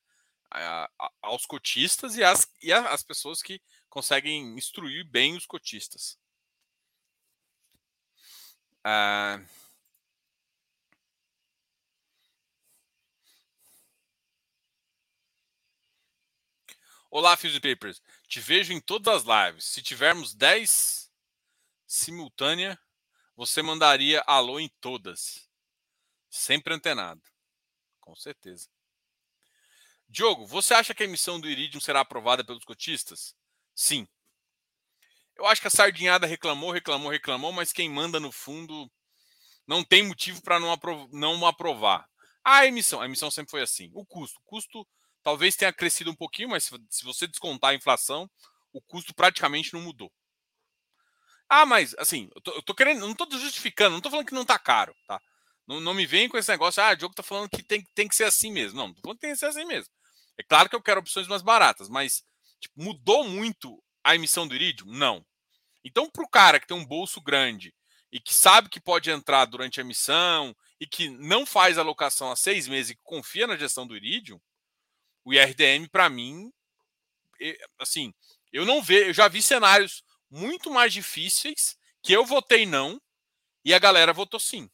A, 0.50 0.90
a, 1.00 1.12
aos 1.22 1.46
cotistas 1.46 2.18
e 2.18 2.24
às, 2.24 2.52
e 2.62 2.74
às 2.74 3.04
pessoas 3.04 3.42
que 3.42 3.62
conseguem 3.88 4.58
instruir 4.58 5.06
bem 5.06 5.38
os 5.38 5.46
cotistas. 5.46 6.18
Uh... 8.84 9.61
Olá, 17.14 17.36
Fuse 17.36 17.60
Papers. 17.60 18.02
Te 18.26 18.40
vejo 18.40 18.72
em 18.72 18.80
todas 18.80 19.28
as 19.28 19.50
lives. 19.50 19.66
Se 19.66 19.82
tivermos 19.82 20.34
10 20.34 21.12
simultânea, 21.86 22.80
você 23.36 23.62
mandaria 23.62 24.24
alô 24.26 24.62
em 24.62 24.70
todas. 24.80 25.46
Sempre 26.30 26.74
antenado. 26.74 27.22
Com 28.00 28.16
certeza. 28.16 28.70
Diogo, 30.08 30.48
você 30.48 30.74
acha 30.74 30.94
que 30.94 31.04
a 31.04 31.06
emissão 31.06 31.38
do 31.38 31.50
Iridium 31.50 31.82
será 31.82 32.00
aprovada 32.00 32.46
pelos 32.46 32.64
cotistas? 32.64 33.36
Sim. 33.76 34.08
Eu 35.36 35.46
acho 35.48 35.60
que 35.60 35.68
a 35.68 35.72
sardinhada 35.72 36.26
reclamou, 36.26 36.72
reclamou, 36.72 37.12
reclamou, 37.12 37.52
mas 37.52 37.74
quem 37.74 37.90
manda 37.90 38.22
no 38.22 38.32
fundo 38.32 38.90
não 39.68 39.84
tem 39.84 40.08
motivo 40.08 40.42
para 40.42 40.62
não, 40.62 40.72
aprov 40.72 41.10
não 41.12 41.46
aprovar. 41.46 42.10
A 42.42 42.66
emissão, 42.66 43.02
a 43.02 43.06
emissão 43.06 43.30
sempre 43.30 43.52
foi 43.52 43.62
assim. 43.62 43.92
O 43.94 44.06
custo, 44.06 44.40
o 44.40 44.44
custo 44.44 44.88
Talvez 45.24 45.56
tenha 45.56 45.72
crescido 45.74 46.12
um 46.12 46.16
pouquinho, 46.16 46.50
mas 46.50 46.70
se 46.90 47.04
você 47.04 47.28
descontar 47.28 47.72
a 47.72 47.76
inflação, 47.76 48.30
o 48.74 48.82
custo 48.82 49.14
praticamente 49.14 49.74
não 49.74 49.82
mudou. 49.82 50.12
Ah, 51.50 51.66
mas 51.66 51.94
assim, 51.98 52.30
eu 52.34 52.42
tô, 52.42 52.52
eu 52.52 52.62
tô 52.64 52.74
querendo, 52.74 53.02
não 53.02 53.14
tô 53.14 53.28
justificando, 53.38 53.94
não 53.94 54.02
tô 54.02 54.10
falando 54.10 54.26
que 54.26 54.34
não 54.34 54.46
tá 54.46 54.58
caro, 54.58 54.96
tá? 55.06 55.22
Não, 55.68 55.80
não 55.80 55.94
me 55.94 56.06
vem 56.06 56.30
com 56.30 56.38
esse 56.38 56.50
negócio, 56.50 56.82
ah, 56.82 56.92
o 56.92 56.96
Diogo 56.96 57.14
tá 57.14 57.24
falando 57.24 57.50
que 57.50 57.62
tem, 57.62 57.86
tem 57.94 58.08
que 58.08 58.16
ser 58.16 58.24
assim 58.24 58.52
mesmo. 58.52 58.78
Não, 58.78 58.88
não 58.88 58.94
tô 58.94 59.02
falando 59.02 59.18
que 59.18 59.22
tem 59.22 59.32
que 59.32 59.38
ser 59.38 59.48
assim 59.48 59.66
mesmo. 59.66 59.92
É 60.38 60.44
claro 60.44 60.70
que 60.70 60.76
eu 60.76 60.82
quero 60.82 61.02
opções 61.02 61.28
mais 61.28 61.42
baratas, 61.42 61.90
mas 61.90 62.24
tipo, 62.60 62.82
mudou 62.82 63.24
muito 63.26 63.84
a 64.04 64.16
emissão 64.16 64.48
do 64.48 64.56
Iridium? 64.56 64.88
Não. 64.92 65.26
Então, 65.84 66.10
para 66.10 66.24
o 66.24 66.30
cara 66.30 66.60
que 66.60 66.68
tem 66.68 66.78
um 66.78 66.86
bolso 66.86 67.22
grande 67.22 67.74
e 68.12 68.20
que 68.20 68.34
sabe 68.34 68.70
que 68.70 68.80
pode 68.80 69.10
entrar 69.10 69.46
durante 69.46 69.80
a 69.80 69.84
emissão 69.84 70.56
e 70.80 70.88
que 70.88 71.10
não 71.10 71.46
faz 71.46 71.78
alocação 71.78 72.32
há 72.32 72.36
seis 72.36 72.68
meses 72.68 72.92
e 72.92 73.00
confia 73.04 73.48
na 73.48 73.58
gestão 73.58 73.86
do 73.86 73.96
Iridium, 73.96 74.40
o 75.24 75.34
IRDM, 75.34 75.88
para 75.90 76.10
mim, 76.10 76.52
assim, 77.80 78.14
eu 78.52 78.66
não 78.66 78.82
vejo, 78.82 79.10
eu 79.10 79.14
já 79.14 79.28
vi 79.28 79.42
cenários 79.42 80.04
muito 80.30 80.70
mais 80.72 80.94
difíceis 80.94 81.78
que 82.02 82.14
eu 82.14 82.26
votei 82.26 82.66
não 82.66 83.02
e 83.64 83.74
a 83.74 83.80
galera 83.80 84.14
votou 84.14 84.40
sim. 84.40 84.70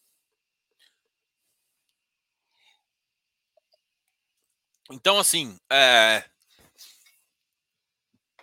Então, 4.89 5.19
assim, 5.19 5.57
é... 5.69 6.23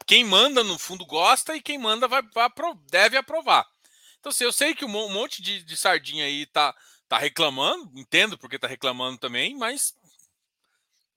quem 0.06 0.24
manda 0.24 0.62
no 0.62 0.78
fundo 0.78 1.06
gosta 1.06 1.56
e 1.56 1.62
quem 1.62 1.78
manda 1.78 2.06
vai, 2.06 2.22
vai 2.34 2.50
deve 2.90 3.16
aprovar. 3.16 3.66
Então, 4.18 4.30
assim, 4.30 4.44
eu 4.44 4.52
sei 4.52 4.74
que 4.74 4.84
um 4.84 4.88
monte 4.88 5.40
de, 5.42 5.62
de 5.62 5.76
sardinha 5.76 6.24
aí 6.24 6.46
tá, 6.46 6.74
tá 7.08 7.18
reclamando, 7.18 7.90
entendo 7.98 8.36
porque 8.38 8.58
tá 8.58 8.66
reclamando 8.66 9.18
também, 9.18 9.56
mas 9.56 9.94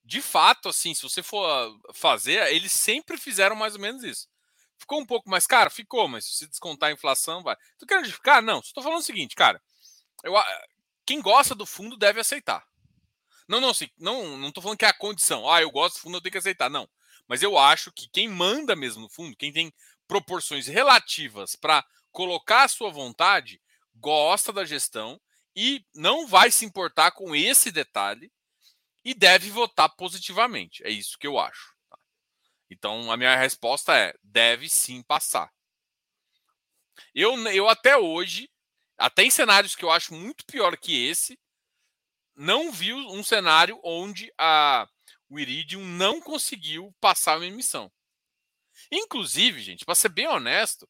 de 0.08 0.22
fato, 0.22 0.70
assim, 0.70 0.93
se 0.93 1.04
você 1.04 1.22
for 1.22 1.78
fazer, 1.93 2.41
eles 2.54 2.72
sempre 2.72 3.17
fizeram 3.17 3.58
mais 3.58 3.76
ou 3.76 3.82
menos 3.82 4.06
isso. 4.06 4.30
Ficou 4.78 5.02
um 5.02 5.06
pouco 5.06 5.30
mais 5.30 5.46
caro? 5.46 5.70
Ficou, 5.70 6.08
mas 6.08 6.24
se 6.24 6.48
descontar 6.48 6.89
a 6.89 6.93
inflação, 6.93 7.43
vai. 7.43 7.58
Tu 7.78 7.86
quer 7.86 8.00
justificar? 8.00 8.41
Não. 8.41 8.60
Estou 8.60 8.82
falando 8.82 9.00
o 9.00 9.04
seguinte, 9.04 9.36
cara. 9.36 9.62
Eu, 10.24 10.34
quem 11.06 11.22
gosta 11.22 11.54
do 11.54 11.65
fundo 11.65 11.98
deve 11.98 12.22
aceitar. 12.22 12.65
Não, 13.50 13.60
não, 13.60 13.72
assim, 13.72 13.89
não, 13.98 14.38
não 14.38 14.50
tô 14.50 14.62
falando 14.62 14.78
que 14.78 14.86
é 14.86 14.88
a 14.88 14.93
condição. 14.93 15.50
Ah, 15.52 15.62
eu 15.62 15.70
gosto 15.70 15.96
do 15.96 16.02
fundo, 16.02 16.17
eu 16.17 16.22
tenho 16.22 16.32
que 16.32 16.38
aceitar. 16.38 16.70
Não. 16.70 16.88
Mas 17.28 17.43
eu 17.43 17.58
acho 17.58 17.91
que 17.91 18.08
quem 18.08 18.30
manda 18.30 18.78
mesmo 18.78 19.02
no 19.02 19.10
fundo, 19.10 19.36
quem 19.36 19.52
tem 19.52 19.74
proporções 20.08 20.67
relativas 20.67 21.54
para 21.54 21.86
colocar 22.13 22.63
a 22.63 22.70
sua 22.70 22.89
vontade, 22.89 23.62
gosta 23.93 24.54
da 24.54 24.63
gestão 24.63 25.20
e 25.54 25.84
não 25.93 26.26
vai 26.26 26.50
se 26.50 26.63
importar 26.63 27.12
com 27.12 27.36
esse 27.36 27.72
detalhe 27.72 28.32
e 29.08 29.13
deve 29.13 29.50
votar 29.50 29.88
positivamente. 29.96 30.84
É 30.84 30.89
isso 30.89 31.17
que 31.17 31.26
eu 31.26 31.39
acho. 31.39 31.74
Tá? 31.89 31.98
Então, 32.70 33.10
a 33.10 33.15
minha 33.15 33.38
resposta 33.38 33.98
é: 33.98 34.13
deve 34.22 34.67
sim 34.67 35.02
passar. 35.02 35.50
Eu, 37.15 37.38
eu 37.48 37.70
até 37.70 37.96
hoje, 37.96 38.52
até 38.98 39.24
em 39.24 39.30
cenários 39.30 39.78
que 39.78 39.86
eu 39.86 39.91
acho 39.91 40.13
muito 40.13 40.46
pior 40.46 40.76
que 40.76 41.08
esse, 41.08 41.39
não 42.36 42.70
vi 42.70 42.93
um 42.93 43.24
cenário 43.24 43.80
onde 43.82 44.30
a, 44.38 44.86
o 45.30 45.39
Iridium 45.39 45.86
não 45.86 46.20
conseguiu 46.20 46.93
passar 47.00 47.38
uma 47.38 47.46
emissão. 47.46 47.89
Inclusive, 48.91 49.62
gente, 49.62 49.86
para 49.86 49.96
ser 49.96 50.10
bem 50.10 50.28
honesto, 50.28 50.86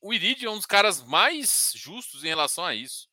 o 0.00 0.14
Iridium 0.14 0.52
é 0.52 0.54
um 0.54 0.58
dos 0.58 0.66
caras 0.66 1.02
mais 1.02 1.72
justos 1.74 2.22
em 2.22 2.28
relação 2.28 2.64
a 2.64 2.72
isso. 2.72 3.08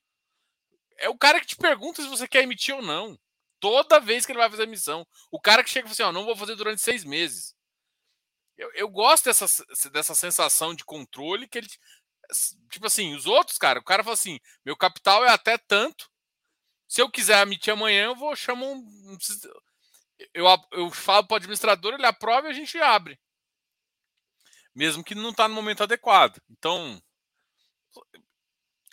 É 1.00 1.10
o 1.10 1.18
cara 1.18 1.40
que 1.40 1.48
te 1.48 1.56
pergunta 1.56 2.04
se 2.04 2.08
você 2.08 2.28
quer 2.28 2.44
emitir 2.44 2.76
ou 2.76 2.84
não 2.84 3.18
toda 3.66 4.00
vez 4.00 4.28
que 4.28 4.32
ele 4.32 4.38
vai 4.38 4.48
fazer 4.48 4.64
a 4.64 4.68
missão. 4.68 5.08
O 5.32 5.42
cara 5.42 5.64
que 5.64 5.72
chega 5.72 5.88
e 5.88 5.90
fala 5.90 5.94
assim: 5.94 6.04
Ó, 6.04 6.12
não 6.12 6.24
vou 6.24 6.36
fazer 6.36 6.56
durante 6.56 6.84
seis 6.84 7.04
meses. 7.04 7.56
Eu, 8.56 8.72
eu 8.76 8.88
gosto 8.88 9.26
dessa, 9.26 9.48
dessa 9.90 10.14
sensação 10.14 10.76
de 10.76 10.86
controle 10.86 11.48
que 11.48 11.58
ele. 11.58 11.68
Tipo 12.70 12.86
assim, 12.86 13.16
os 13.16 13.26
outros, 13.26 13.58
cara, 13.58 13.80
o 13.80 13.84
cara 13.84 14.04
fala 14.04 14.14
assim: 14.14 14.40
meu 14.64 14.78
capital 14.78 15.26
é 15.26 15.30
até 15.30 15.58
tanto. 15.58 16.08
Se 16.88 17.02
eu 17.02 17.10
quiser 17.10 17.42
emitir 17.42 17.74
amanhã, 17.74 18.06
eu 18.06 18.16
vou 18.16 18.36
chamar 18.36 18.68
um. 18.68 19.18
Eu, 20.32 20.46
eu 20.74 20.92
falo 20.92 21.26
para 21.26 21.34
o 21.34 21.38
administrador, 21.38 21.96
ele 21.96 22.06
aprova 22.06 22.48
e 22.48 22.52
a 22.52 22.54
gente 22.54 22.78
abre. 22.78 23.20
Mesmo 24.76 25.04
que 25.04 25.16
não 25.16 25.32
está 25.32 25.48
no 25.48 25.56
momento 25.56 25.82
adequado. 25.82 26.40
Então, 26.52 27.02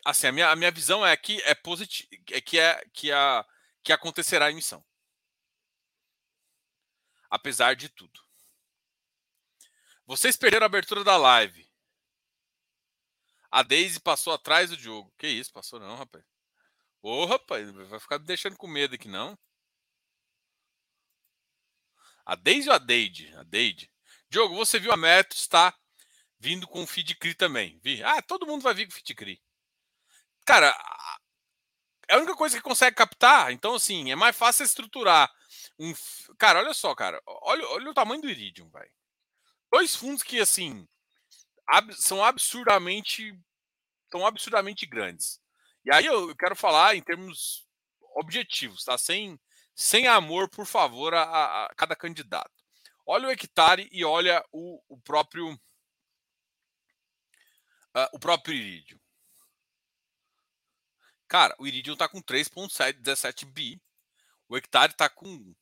assim, 0.02 0.28
a 0.28 0.32
minha, 0.32 0.48
a 0.50 0.56
minha 0.56 0.70
visão 0.70 1.04
é 1.04 1.14
que 1.14 1.42
é 1.42 1.54
positivo, 1.54 2.08
é 2.30 2.40
que 2.40 2.58
é 2.58 2.82
que 2.94 3.12
a 3.12 3.44
que 3.82 3.92
acontecerá 3.92 4.46
a 4.46 4.50
emissão. 4.50 4.84
Apesar 7.30 7.74
de 7.74 7.88
tudo. 7.88 8.20
Vocês 10.06 10.36
perderam 10.36 10.64
a 10.64 10.66
abertura 10.66 11.02
da 11.02 11.16
live. 11.16 11.70
A 13.50 13.62
Daisy 13.62 14.00
passou 14.00 14.32
atrás 14.32 14.70
do 14.70 14.78
jogo. 14.78 15.12
Que 15.16 15.26
isso, 15.26 15.52
passou 15.52 15.78
não, 15.80 15.96
rapaz. 15.96 16.24
Ô, 17.00 17.24
rapaz, 17.24 17.70
vai 17.70 18.00
ficar 18.00 18.18
me 18.18 18.26
deixando 18.26 18.56
com 18.56 18.66
medo 18.66 18.94
aqui, 18.94 19.08
não. 19.08 19.38
A 22.24 22.34
Daisy 22.34 22.68
ou 22.68 22.74
a 22.74 22.78
Deide? 22.78 23.34
A 23.36 23.42
Deide. 23.42 23.90
Diogo, 24.28 24.54
você 24.54 24.78
viu 24.78 24.92
a 24.92 24.96
Metro 24.96 25.36
está 25.36 25.76
vindo 26.38 26.66
com 26.66 26.82
o 26.82 26.86
feed 26.86 27.14
também. 27.34 27.78
Vi. 27.82 28.02
Ah, 28.02 28.22
todo 28.22 28.46
mundo 28.46 28.62
vai 28.62 28.74
vir 28.74 28.86
com 28.86 28.92
feed 28.92 29.14
CRI. 29.14 29.42
Cara, 30.44 30.76
é 32.12 32.14
a 32.14 32.18
única 32.18 32.36
coisa 32.36 32.56
que 32.58 32.62
consegue 32.62 32.94
captar. 32.94 33.52
Então, 33.52 33.74
assim, 33.74 34.10
é 34.12 34.14
mais 34.14 34.36
fácil 34.36 34.64
estruturar 34.64 35.32
um. 35.78 35.94
Cara, 36.38 36.58
olha 36.58 36.74
só, 36.74 36.94
cara. 36.94 37.20
Olha, 37.26 37.66
olha 37.68 37.90
o 37.90 37.94
tamanho 37.94 38.20
do 38.20 38.28
Iridium, 38.28 38.68
velho. 38.68 38.92
Dois 39.72 39.96
fundos 39.96 40.22
que, 40.22 40.38
assim, 40.38 40.86
ab... 41.66 41.90
são 41.94 42.22
absurdamente. 42.22 43.34
São 44.10 44.26
absurdamente 44.26 44.84
grandes. 44.84 45.40
E 45.86 45.90
aí 45.92 46.04
eu 46.04 46.36
quero 46.36 46.54
falar 46.54 46.94
em 46.94 47.00
termos 47.00 47.66
objetivos, 48.14 48.84
tá? 48.84 48.98
Sem, 48.98 49.40
sem 49.74 50.06
amor, 50.06 50.50
por 50.50 50.66
favor, 50.66 51.14
a, 51.14 51.64
a 51.64 51.74
cada 51.74 51.96
candidato. 51.96 52.52
Olha 53.06 53.28
o 53.28 53.30
hectare 53.30 53.88
e 53.90 54.04
olha 54.04 54.44
o, 54.52 54.82
o 54.86 55.00
próprio. 55.00 55.50
Uh, 57.94 58.08
o 58.12 58.18
próprio 58.18 58.54
Iridium. 58.54 59.01
Cara, 61.32 61.56
o 61.58 61.66
Iridium 61.66 61.96
tá 61.96 62.06
com 62.06 62.20
3.17 62.20 63.46
bi. 63.46 63.80
O 64.50 64.54
hectare 64.54 64.92
tá 64.92 65.08
com 65.08 65.54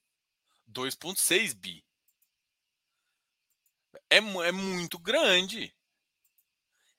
2.6 0.68 1.54
bi. 1.54 1.86
É, 4.10 4.16
é 4.16 4.50
muito 4.50 4.98
grande. 4.98 5.72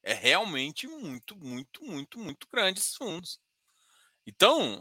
É 0.01 0.13
realmente 0.13 0.87
muito, 0.87 1.35
muito, 1.35 1.83
muito, 1.83 2.17
muito 2.17 2.47
grande 2.47 2.79
esses 2.79 2.95
fundos. 2.95 3.41
Então, 4.25 4.79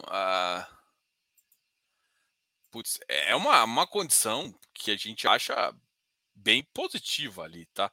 putz, 2.70 3.00
é 3.08 3.34
uma, 3.34 3.64
uma 3.64 3.88
condição 3.88 4.56
que 4.72 4.92
a 4.92 4.96
gente 4.96 5.26
acha 5.26 5.74
bem 6.32 6.62
positiva 6.72 7.42
ali, 7.42 7.66
tá? 7.74 7.92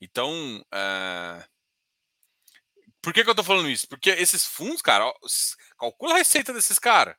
Então, 0.00 0.60
uh, 0.60 1.53
por 3.04 3.12
que, 3.12 3.22
que 3.22 3.28
eu 3.28 3.34
tô 3.34 3.44
falando 3.44 3.68
isso? 3.68 3.86
Porque 3.86 4.08
esses 4.08 4.46
fundos, 4.46 4.80
cara, 4.80 5.12
calcula 5.78 6.14
a 6.14 6.16
receita 6.16 6.54
desses 6.54 6.78
caras. 6.78 7.14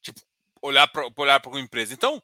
Tipo, 0.00 0.18
olhar 0.62 0.88
para 0.88 1.10
olhar 1.14 1.46
uma 1.46 1.60
empresa. 1.60 1.92
Então, 1.92 2.22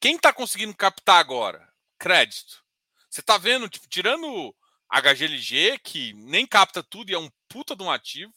quem 0.00 0.16
está 0.16 0.32
conseguindo 0.32 0.74
captar 0.74 1.20
agora? 1.20 1.72
Crédito. 2.00 2.64
Você 3.08 3.20
está 3.20 3.38
vendo, 3.38 3.68
tipo, 3.68 3.86
tirando 3.86 4.52
HGLG, 4.90 5.78
que 5.84 6.12
nem 6.14 6.44
capta 6.44 6.82
tudo 6.82 7.10
e 7.10 7.14
é 7.14 7.18
um 7.18 7.30
puta 7.48 7.76
de 7.76 7.82
um 7.84 7.92
ativo. 7.92 8.34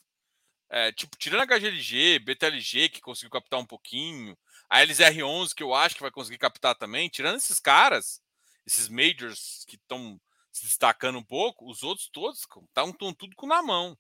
É, 0.69 0.91
tipo, 0.91 1.17
tirando 1.17 1.47
HGLG, 1.47 2.19
BTLG, 2.19 2.89
que 2.89 3.01
conseguiu 3.01 3.31
captar 3.31 3.59
um 3.59 3.65
pouquinho, 3.65 4.37
a 4.69 4.81
LZR11, 4.81 5.55
que 5.55 5.63
eu 5.63 5.73
acho 5.73 5.95
que 5.95 6.01
vai 6.01 6.11
conseguir 6.11 6.37
captar 6.37 6.75
também, 6.75 7.09
tirando 7.09 7.37
esses 7.37 7.59
caras, 7.59 8.21
esses 8.67 8.87
majors 8.87 9.65
que 9.67 9.77
estão 9.77 10.21
se 10.51 10.65
destacando 10.65 11.17
um 11.17 11.23
pouco, 11.23 11.69
os 11.69 11.83
outros 11.83 12.09
todos 12.09 12.39
estão 12.39 13.13
tudo 13.13 13.35
com 13.35 13.47
na 13.47 13.61
mão. 13.61 13.97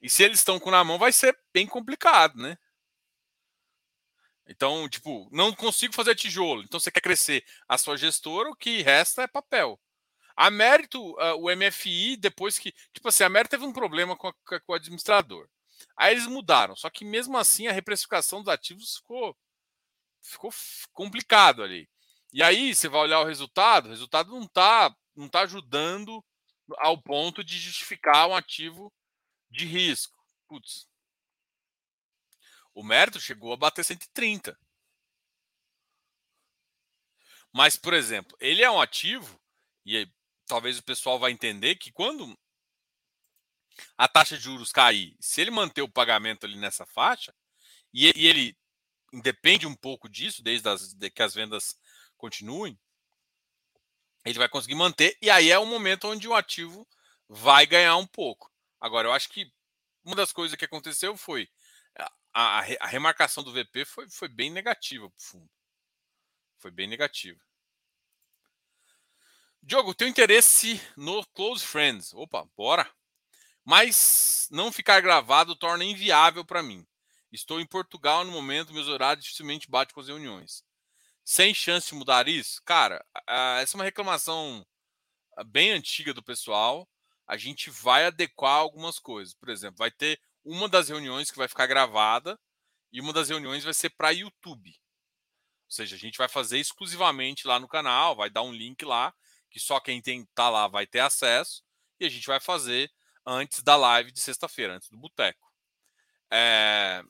E 0.00 0.10
se 0.10 0.22
eles 0.22 0.38
estão 0.38 0.58
com 0.60 0.70
na 0.70 0.84
mão, 0.84 0.98
vai 0.98 1.12
ser 1.12 1.38
bem 1.52 1.66
complicado, 1.66 2.36
né? 2.36 2.58
Então, 4.46 4.88
tipo, 4.88 5.28
não 5.32 5.54
consigo 5.54 5.94
fazer 5.94 6.14
tijolo. 6.14 6.62
Então 6.62 6.78
você 6.78 6.90
quer 6.90 7.00
crescer 7.00 7.44
a 7.68 7.78
sua 7.78 7.96
gestora, 7.96 8.50
o 8.50 8.56
que 8.56 8.82
resta 8.82 9.22
é 9.22 9.26
papel. 9.26 9.80
A 10.36 10.50
Mérito, 10.50 11.00
uh, 11.12 11.36
o 11.38 11.54
MFI, 11.54 12.16
depois 12.16 12.58
que. 12.58 12.72
Tipo 12.92 13.08
assim, 13.08 13.24
a 13.24 13.28
Mérito 13.28 13.52
teve 13.52 13.64
um 13.64 13.72
problema 13.72 14.16
com, 14.16 14.28
a, 14.28 14.32
com 14.32 14.72
o 14.72 14.74
administrador. 14.74 15.48
Aí 15.96 16.12
eles 16.12 16.26
mudaram. 16.26 16.76
Só 16.76 16.90
que 16.90 17.04
mesmo 17.04 17.38
assim 17.38 17.66
a 17.66 17.72
reprecificação 17.72 18.40
dos 18.42 18.52
ativos 18.52 18.96
ficou, 18.96 19.36
ficou 20.22 20.52
complicado 20.92 21.62
ali. 21.62 21.88
E 22.34 22.42
aí 22.42 22.74
você 22.74 22.88
vai 22.88 23.00
olhar 23.02 23.20
o 23.20 23.24
resultado, 23.24 23.86
o 23.86 23.90
resultado 23.90 24.28
não 24.28 24.42
está 24.42 24.92
não 25.14 25.28
tá 25.28 25.42
ajudando 25.42 26.22
ao 26.78 27.00
ponto 27.00 27.44
de 27.44 27.56
justificar 27.60 28.28
um 28.28 28.34
ativo 28.34 28.92
de 29.48 29.64
risco. 29.64 30.18
Putz. 30.48 30.88
O 32.74 32.82
mérito 32.82 33.20
chegou 33.20 33.52
a 33.52 33.56
bater 33.56 33.84
130. 33.84 34.58
Mas, 37.52 37.76
por 37.76 37.94
exemplo, 37.94 38.36
ele 38.40 38.64
é 38.64 38.70
um 38.70 38.80
ativo, 38.80 39.40
e 39.86 39.96
aí, 39.96 40.12
talvez 40.44 40.76
o 40.76 40.82
pessoal 40.82 41.20
vai 41.20 41.30
entender 41.30 41.76
que 41.76 41.92
quando 41.92 42.36
a 43.96 44.08
taxa 44.08 44.36
de 44.36 44.42
juros 44.42 44.72
cair, 44.72 45.16
se 45.20 45.40
ele 45.40 45.52
manter 45.52 45.82
o 45.82 45.88
pagamento 45.88 46.46
ali 46.46 46.56
nessa 46.58 46.84
faixa, 46.84 47.32
e 47.92 48.06
ele 48.06 48.58
independe 49.12 49.68
um 49.68 49.76
pouco 49.76 50.08
disso, 50.08 50.42
desde 50.42 50.68
as, 50.68 50.96
que 51.14 51.22
as 51.22 51.32
vendas 51.32 51.78
continuem, 52.16 52.78
ele 54.24 54.38
vai 54.38 54.48
conseguir 54.48 54.74
manter, 54.74 55.16
e 55.20 55.30
aí 55.30 55.50
é 55.50 55.58
o 55.58 55.66
momento 55.66 56.08
onde 56.08 56.26
o 56.26 56.34
ativo 56.34 56.88
vai 57.28 57.66
ganhar 57.66 57.96
um 57.96 58.06
pouco. 58.06 58.50
Agora, 58.80 59.08
eu 59.08 59.12
acho 59.12 59.28
que 59.28 59.52
uma 60.04 60.16
das 60.16 60.32
coisas 60.32 60.56
que 60.56 60.64
aconteceu 60.64 61.16
foi 61.16 61.48
a, 62.34 62.58
a 62.80 62.86
remarcação 62.86 63.44
do 63.44 63.52
VP 63.52 63.84
foi, 63.84 64.10
foi 64.10 64.28
bem 64.28 64.50
negativa 64.50 65.08
para 65.08 65.16
o 65.16 65.22
fundo. 65.22 65.50
Foi 66.58 66.70
bem 66.70 66.88
negativa. 66.88 67.40
Diogo, 69.62 69.94
tenho 69.94 70.10
interesse 70.10 70.80
no 70.96 71.24
Close 71.28 71.64
Friends. 71.64 72.12
Opa, 72.12 72.46
bora. 72.56 72.90
Mas 73.64 74.48
não 74.50 74.72
ficar 74.72 75.00
gravado 75.00 75.56
torna 75.56 75.84
inviável 75.84 76.44
para 76.44 76.62
mim. 76.62 76.86
Estou 77.32 77.60
em 77.60 77.66
Portugal 77.66 78.24
no 78.24 78.32
momento, 78.32 78.74
meus 78.74 78.88
horários 78.88 79.24
dificilmente 79.24 79.70
batem 79.70 79.94
com 79.94 80.00
as 80.00 80.08
reuniões. 80.08 80.62
Sem 81.24 81.54
chance 81.54 81.88
de 81.88 81.94
mudar 81.94 82.28
isso? 82.28 82.62
Cara, 82.64 83.04
essa 83.60 83.76
é 83.76 83.78
uma 83.78 83.84
reclamação 83.84 84.64
bem 85.46 85.72
antiga 85.72 86.14
do 86.14 86.22
pessoal 86.22 86.88
a 87.26 87.36
gente 87.36 87.70
vai 87.70 88.06
adequar 88.06 88.56
algumas 88.56 88.98
coisas. 88.98 89.34
Por 89.34 89.48
exemplo, 89.48 89.78
vai 89.78 89.90
ter 89.90 90.20
uma 90.44 90.68
das 90.68 90.88
reuniões 90.88 91.30
que 91.30 91.38
vai 91.38 91.48
ficar 91.48 91.66
gravada 91.66 92.38
e 92.92 93.00
uma 93.00 93.12
das 93.12 93.28
reuniões 93.28 93.64
vai 93.64 93.74
ser 93.74 93.90
para 93.90 94.10
YouTube. 94.10 94.70
Ou 94.70 95.70
seja, 95.70 95.96
a 95.96 95.98
gente 95.98 96.18
vai 96.18 96.28
fazer 96.28 96.58
exclusivamente 96.58 97.46
lá 97.46 97.58
no 97.58 97.68
canal, 97.68 98.14
vai 98.14 98.30
dar 98.30 98.42
um 98.42 98.52
link 98.52 98.84
lá, 98.84 99.12
que 99.50 99.58
só 99.58 99.80
quem 99.80 100.00
tem 100.02 100.26
tá 100.34 100.50
lá 100.50 100.68
vai 100.68 100.86
ter 100.86 101.00
acesso, 101.00 101.62
e 101.98 102.04
a 102.04 102.08
gente 102.08 102.26
vai 102.26 102.38
fazer 102.38 102.90
antes 103.26 103.62
da 103.62 103.74
live 103.74 104.12
de 104.12 104.20
sexta-feira, 104.20 104.76
antes 104.76 104.90
do 104.90 104.98
boteco. 104.98 105.50
É... 106.30 107.02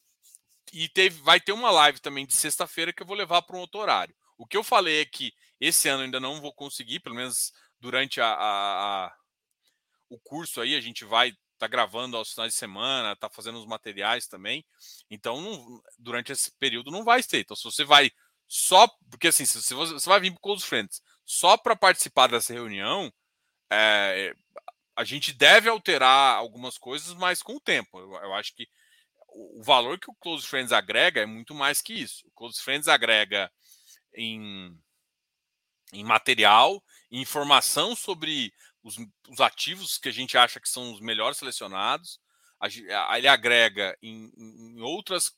E 0.74 0.88
teve, 0.88 1.22
vai 1.22 1.40
ter 1.40 1.52
uma 1.52 1.70
live 1.70 2.00
também 2.00 2.26
de 2.26 2.36
sexta-feira 2.36 2.92
que 2.92 3.02
eu 3.02 3.06
vou 3.06 3.16
levar 3.16 3.42
para 3.42 3.56
um 3.56 3.60
outro 3.60 3.80
horário. 3.80 4.14
O 4.36 4.46
que 4.46 4.56
eu 4.56 4.64
falei 4.64 5.00
é 5.00 5.04
que 5.04 5.32
esse 5.60 5.88
ano 5.88 6.02
ainda 6.02 6.18
não 6.18 6.40
vou 6.40 6.52
conseguir, 6.52 6.98
pelo 7.00 7.14
menos 7.14 7.52
durante 7.78 8.20
a, 8.20 8.26
a, 8.26 9.06
a 9.06 9.14
o 10.10 10.18
curso 10.18 10.60
aí, 10.60 10.74
a 10.74 10.80
gente 10.80 11.04
vai 11.04 11.32
tá 11.58 11.68
gravando 11.68 12.16
aos 12.16 12.32
finais 12.32 12.52
de 12.52 12.58
semana, 12.58 13.16
tá 13.16 13.30
fazendo 13.30 13.58
os 13.58 13.66
materiais 13.66 14.26
também. 14.26 14.64
Então, 15.08 15.40
não, 15.40 15.82
durante 15.98 16.32
esse 16.32 16.50
período 16.58 16.90
não 16.90 17.04
vai 17.04 17.22
ter. 17.22 17.40
Então, 17.40 17.56
se 17.56 17.64
você 17.64 17.84
vai 17.84 18.10
só, 18.46 18.88
porque 19.10 19.28
assim, 19.28 19.46
se 19.46 19.72
você, 19.72 19.92
você 19.92 20.08
vai 20.08 20.20
vir 20.20 20.32
para 20.32 20.40
Close 20.40 20.66
Friends 20.66 21.00
só 21.24 21.56
para 21.56 21.76
participar 21.76 22.26
dessa 22.26 22.52
reunião, 22.52 23.12
é, 23.72 24.34
a 24.96 25.04
gente 25.04 25.32
deve 25.32 25.68
alterar 25.68 26.36
algumas 26.36 26.78
coisas, 26.78 27.14
mas 27.14 27.42
com 27.42 27.56
o 27.56 27.60
tempo. 27.60 27.98
Eu, 27.98 28.12
eu, 28.14 28.34
acho 28.34 28.54
que 28.54 28.68
o 29.34 29.62
valor 29.62 29.98
que 29.98 30.10
o 30.10 30.14
Close 30.14 30.46
Friends 30.46 30.72
agrega 30.72 31.20
é 31.20 31.26
muito 31.26 31.54
mais 31.54 31.82
que 31.82 31.92
isso. 31.92 32.26
O 32.28 32.30
Close 32.30 32.62
Friends 32.62 32.88
agrega 32.88 33.50
em, 34.14 34.78
em 35.92 36.04
material, 36.04 36.82
em 37.10 37.20
informação 37.20 37.96
sobre 37.96 38.52
os, 38.82 38.96
os, 39.28 39.40
ativos 39.40 39.98
que 39.98 40.08
a 40.08 40.12
gente 40.12 40.38
acha 40.38 40.60
que 40.60 40.68
são 40.68 40.92
os 40.92 41.00
melhores 41.00 41.38
selecionados. 41.38 42.20
Ele 42.62 43.28
agrega 43.28 43.96
em, 44.00 44.30
em 44.36 44.80
outras 44.80 45.32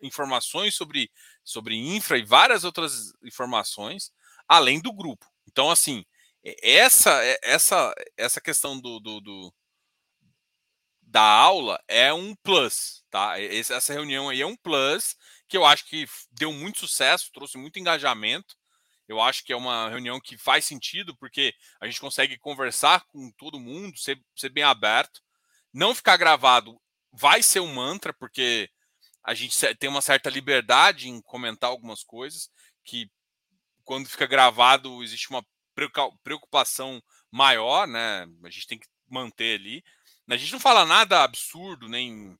informações 0.00 0.74
sobre, 0.74 1.10
sobre 1.42 1.76
infra 1.76 2.18
e 2.18 2.24
várias 2.24 2.64
outras 2.64 3.12
informações, 3.24 4.12
além 4.46 4.80
do 4.80 4.92
grupo. 4.92 5.26
Então, 5.48 5.70
assim, 5.70 6.04
essa 6.62 7.10
essa 7.42 7.94
essa 8.16 8.40
questão 8.40 8.80
do, 8.80 9.00
do, 9.00 9.20
do 9.20 9.54
da 11.06 11.22
aula 11.22 11.82
é 11.88 12.12
um 12.12 12.34
plus, 12.34 13.04
tá? 13.10 13.40
Essa 13.40 13.92
reunião 13.92 14.28
aí 14.28 14.42
é 14.42 14.46
um 14.46 14.56
plus 14.56 15.16
que 15.48 15.56
eu 15.56 15.64
acho 15.64 15.86
que 15.86 16.06
deu 16.32 16.52
muito 16.52 16.80
sucesso, 16.80 17.30
trouxe 17.32 17.56
muito 17.56 17.78
engajamento 17.78 18.56
eu 19.08 19.20
acho 19.20 19.44
que 19.44 19.52
é 19.52 19.56
uma 19.56 19.88
reunião 19.88 20.20
que 20.20 20.36
faz 20.36 20.64
sentido, 20.64 21.16
porque 21.16 21.54
a 21.80 21.86
gente 21.86 22.00
consegue 22.00 22.36
conversar 22.38 23.04
com 23.06 23.30
todo 23.32 23.60
mundo, 23.60 23.96
ser, 23.96 24.20
ser 24.34 24.48
bem 24.48 24.64
aberto. 24.64 25.20
Não 25.72 25.94
ficar 25.94 26.16
gravado 26.16 26.80
vai 27.12 27.42
ser 27.42 27.60
um 27.60 27.72
mantra, 27.72 28.12
porque 28.12 28.68
a 29.22 29.32
gente 29.34 29.56
tem 29.76 29.88
uma 29.88 30.02
certa 30.02 30.28
liberdade 30.28 31.08
em 31.08 31.20
comentar 31.22 31.70
algumas 31.70 32.02
coisas, 32.02 32.50
que 32.84 33.10
quando 33.84 34.08
fica 34.08 34.26
gravado 34.26 35.02
existe 35.02 35.30
uma 35.30 35.44
preocupação 36.24 37.00
maior, 37.30 37.86
né? 37.86 38.26
A 38.44 38.50
gente 38.50 38.66
tem 38.66 38.78
que 38.78 38.88
manter 39.08 39.60
ali. 39.60 39.84
A 40.28 40.36
gente 40.36 40.52
não 40.52 40.60
fala 40.60 40.84
nada 40.84 41.22
absurdo, 41.22 41.88
nem. 41.88 42.38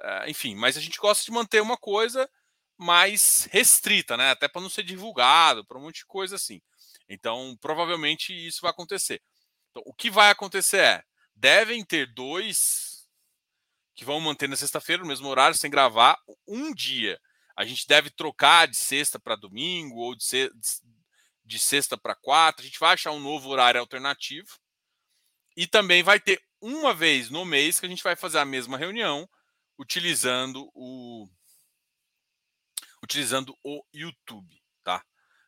Eh, 0.00 0.30
enfim, 0.30 0.54
mas 0.54 0.76
a 0.76 0.80
gente 0.80 0.98
gosta 0.98 1.24
de 1.24 1.30
manter 1.30 1.60
uma 1.60 1.76
coisa 1.76 2.28
mais 2.76 3.48
restrita, 3.50 4.16
né? 4.16 4.30
Até 4.30 4.48
para 4.48 4.62
não 4.62 4.68
ser 4.70 4.82
divulgado, 4.82 5.64
para 5.64 5.78
um 5.78 5.82
monte 5.82 5.96
de 5.96 6.06
coisa 6.06 6.36
assim. 6.36 6.60
Então, 7.08 7.56
provavelmente 7.60 8.32
isso 8.32 8.62
vai 8.62 8.70
acontecer. 8.70 9.22
Então, 9.70 9.82
o 9.86 9.94
que 9.94 10.10
vai 10.10 10.30
acontecer 10.30 10.78
é, 10.78 11.04
devem 11.34 11.84
ter 11.84 12.12
dois 12.12 13.08
que 13.94 14.04
vão 14.04 14.20
manter 14.20 14.48
na 14.48 14.56
sexta-feira, 14.56 15.02
no 15.02 15.08
mesmo 15.08 15.28
horário, 15.28 15.56
sem 15.56 15.70
gravar, 15.70 16.18
um 16.46 16.74
dia. 16.74 17.20
A 17.56 17.64
gente 17.64 17.86
deve 17.86 18.10
trocar 18.10 18.66
de 18.66 18.76
sexta 18.76 19.18
para 19.20 19.36
domingo 19.36 19.96
ou 19.96 20.16
de, 20.16 20.50
de 21.44 21.58
sexta 21.58 21.96
para 21.96 22.16
quarta. 22.16 22.60
A 22.60 22.64
gente 22.64 22.80
vai 22.80 22.94
achar 22.94 23.12
um 23.12 23.20
novo 23.20 23.48
horário 23.48 23.80
alternativo. 23.80 24.58
E 25.56 25.66
também 25.66 26.02
vai 26.02 26.18
ter 26.18 26.42
uma 26.66 26.94
vez 26.94 27.28
no 27.28 27.44
mês 27.44 27.78
que 27.78 27.84
a 27.84 27.88
gente 27.88 28.02
vai 28.02 28.16
fazer 28.16 28.38
a 28.38 28.44
mesma 28.44 28.78
reunião, 28.78 29.28
utilizando 29.78 30.70
o, 30.74 31.28
utilizando 33.02 33.54
o 33.62 33.84
YouTube, 33.92 34.62
tá? 34.82 35.04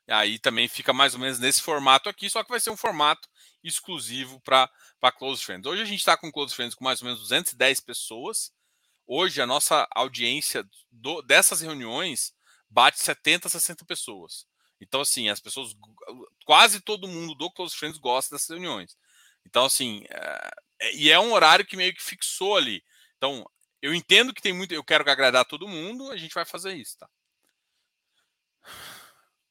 E 0.07 0.13
aí 0.13 0.39
também 0.39 0.69
fica 0.69 0.93
mais 0.93 1.15
ou 1.15 1.21
menos 1.21 1.39
nesse 1.39 1.63
formato 1.63 2.09
aqui, 2.09 2.29
só 2.29 2.45
que 2.45 2.51
vai 2.51 2.61
ser 2.61 2.71
um 2.71 2.77
formato 2.77 3.27
exclusivo 3.65 4.39
para 4.41 4.71
Close 5.17 5.43
Friends. 5.43 5.67
Hoje 5.67 5.81
a 5.81 5.87
gente 5.87 6.01
está 6.01 6.19
com 6.19 6.31
Close 6.31 6.55
Friends 6.55 6.75
com 6.75 6.85
mais 6.85 7.01
ou 7.01 7.07
menos 7.07 7.21
210 7.23 7.81
pessoas. 7.81 8.53
Hoje 9.07 9.41
a 9.41 9.47
nossa 9.47 9.89
audiência 9.93 10.69
do, 10.91 11.23
dessas 11.23 11.63
reuniões 11.63 12.35
bate 12.69 13.01
70, 13.01 13.49
60 13.49 13.87
pessoas. 13.87 14.47
Então, 14.79 15.01
assim, 15.01 15.31
as 15.31 15.41
pessoas, 15.41 15.75
quase 16.45 16.81
todo 16.81 17.09
mundo 17.09 17.35
do 17.35 17.51
Close 17.51 17.75
Friends 17.75 17.99
gosta 17.99 18.35
dessas 18.35 18.51
reuniões. 18.51 18.99
Então, 19.47 19.65
assim, 19.65 20.05
é, 20.11 20.51
e 20.95 21.11
é 21.11 21.19
um 21.19 21.33
horário 21.33 21.67
que 21.67 21.77
meio 21.77 21.95
que 21.95 22.03
fixou 22.03 22.57
ali. 22.57 22.83
Então, 23.17 23.49
eu 23.81 23.95
entendo 23.95 24.35
que 24.35 24.43
tem 24.43 24.53
muito, 24.53 24.73
eu 24.73 24.85
quero 24.85 25.09
agradar 25.09 25.45
todo 25.45 25.69
mundo, 25.69 26.11
a 26.11 26.17
gente 26.17 26.35
vai 26.35 26.45
fazer 26.45 26.75
isso, 26.75 26.99
tá? 26.99 27.09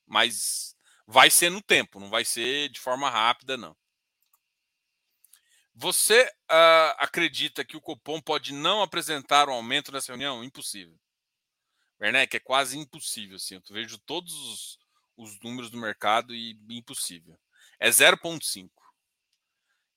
Mas 0.06 0.76
vai 1.08 1.30
ser 1.30 1.50
no 1.50 1.62
tempo, 1.62 2.00
não 2.00 2.10
vai 2.10 2.26
ser 2.26 2.70
de 2.70 2.80
forma 2.80 3.10
rápida, 3.10 3.58
não. 3.58 3.76
Você 5.74 6.24
uh, 6.24 6.96
acredita 6.98 7.66
que 7.66 7.76
o 7.76 7.82
Copom 7.82 8.22
pode 8.22 8.54
não 8.54 8.82
apresentar 8.82 9.50
um 9.50 9.54
aumento 9.54 9.92
nessa 9.92 10.12
reunião? 10.12 10.44
Impossível. 10.44 10.98
Werneck, 12.00 12.36
é 12.36 12.40
quase 12.40 12.78
impossível. 12.78 13.36
Assim. 13.36 13.56
Eu 13.56 13.62
vejo 13.70 13.98
todos 14.00 14.34
os, 14.34 14.80
os 15.18 15.40
números 15.42 15.70
do 15.70 15.78
mercado 15.78 16.34
e 16.34 16.58
impossível. 16.70 17.38
É 17.78 17.90
0,5. 17.90 18.70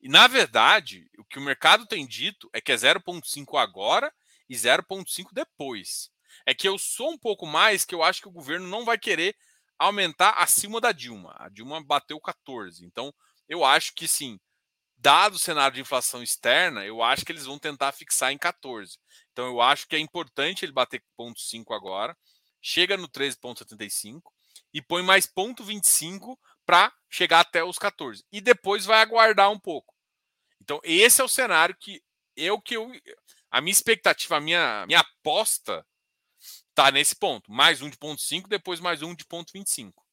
E, 0.00 0.08
na 0.08 0.26
verdade, 0.26 1.10
o 1.18 1.24
que 1.24 1.38
o 1.38 1.42
mercado 1.42 1.86
tem 1.86 2.06
dito 2.06 2.48
é 2.52 2.60
que 2.60 2.72
é 2.72 2.76
0,5 2.76 3.58
agora 3.58 4.12
e 4.48 4.54
0,5 4.54 5.30
depois. 5.32 6.10
É 6.46 6.54
que 6.54 6.68
eu 6.68 6.78
sou 6.78 7.10
um 7.10 7.18
pouco 7.18 7.46
mais 7.46 7.84
que 7.84 7.94
eu 7.94 8.02
acho 8.02 8.20
que 8.22 8.28
o 8.28 8.32
governo 8.32 8.68
não 8.68 8.84
vai 8.84 8.98
querer 8.98 9.36
aumentar 9.78 10.30
acima 10.30 10.80
da 10.80 10.92
Dilma. 10.92 11.34
A 11.38 11.48
Dilma 11.48 11.82
bateu 11.82 12.20
14. 12.20 12.84
Então, 12.84 13.12
eu 13.48 13.64
acho 13.64 13.94
que 13.94 14.06
sim, 14.06 14.38
dado 14.98 15.34
o 15.34 15.38
cenário 15.38 15.74
de 15.74 15.80
inflação 15.80 16.22
externa, 16.22 16.84
eu 16.84 17.02
acho 17.02 17.24
que 17.24 17.32
eles 17.32 17.46
vão 17.46 17.58
tentar 17.58 17.92
fixar 17.92 18.32
em 18.32 18.38
14. 18.38 18.98
Então 19.32 19.46
eu 19.46 19.60
acho 19.60 19.86
que 19.86 19.96
é 19.96 19.98
importante 19.98 20.64
ele 20.64 20.72
bater 20.72 21.02
0,5 21.18 21.74
agora, 21.74 22.16
chega 22.60 22.96
no 22.96 23.08
13,75 23.08 24.22
e 24.74 24.82
põe 24.82 25.02
mais 25.02 25.26
0,25 25.26 26.36
para 26.68 26.92
chegar 27.08 27.40
até 27.40 27.64
os 27.64 27.78
14. 27.78 28.22
E 28.30 28.42
depois 28.42 28.84
vai 28.84 29.00
aguardar 29.00 29.50
um 29.50 29.58
pouco. 29.58 29.94
Então 30.60 30.78
esse 30.84 31.18
é 31.18 31.24
o 31.24 31.28
cenário 31.28 31.74
que 31.74 32.02
eu 32.36 32.60
que 32.60 32.76
eu 32.76 32.92
a 33.50 33.62
minha 33.62 33.72
expectativa, 33.72 34.36
a 34.36 34.40
minha, 34.40 34.84
minha 34.86 35.00
aposta 35.00 35.86
tá 36.74 36.90
nesse 36.90 37.16
ponto. 37.16 37.50
Mais 37.50 37.80
um 37.80 37.88
de 37.88 37.96
ponto 37.96 38.20
5, 38.20 38.50
depois 38.50 38.80
mais 38.80 39.00
um 39.00 39.14
de 39.14 39.24
ponto 39.24 39.50
25. 39.50 40.04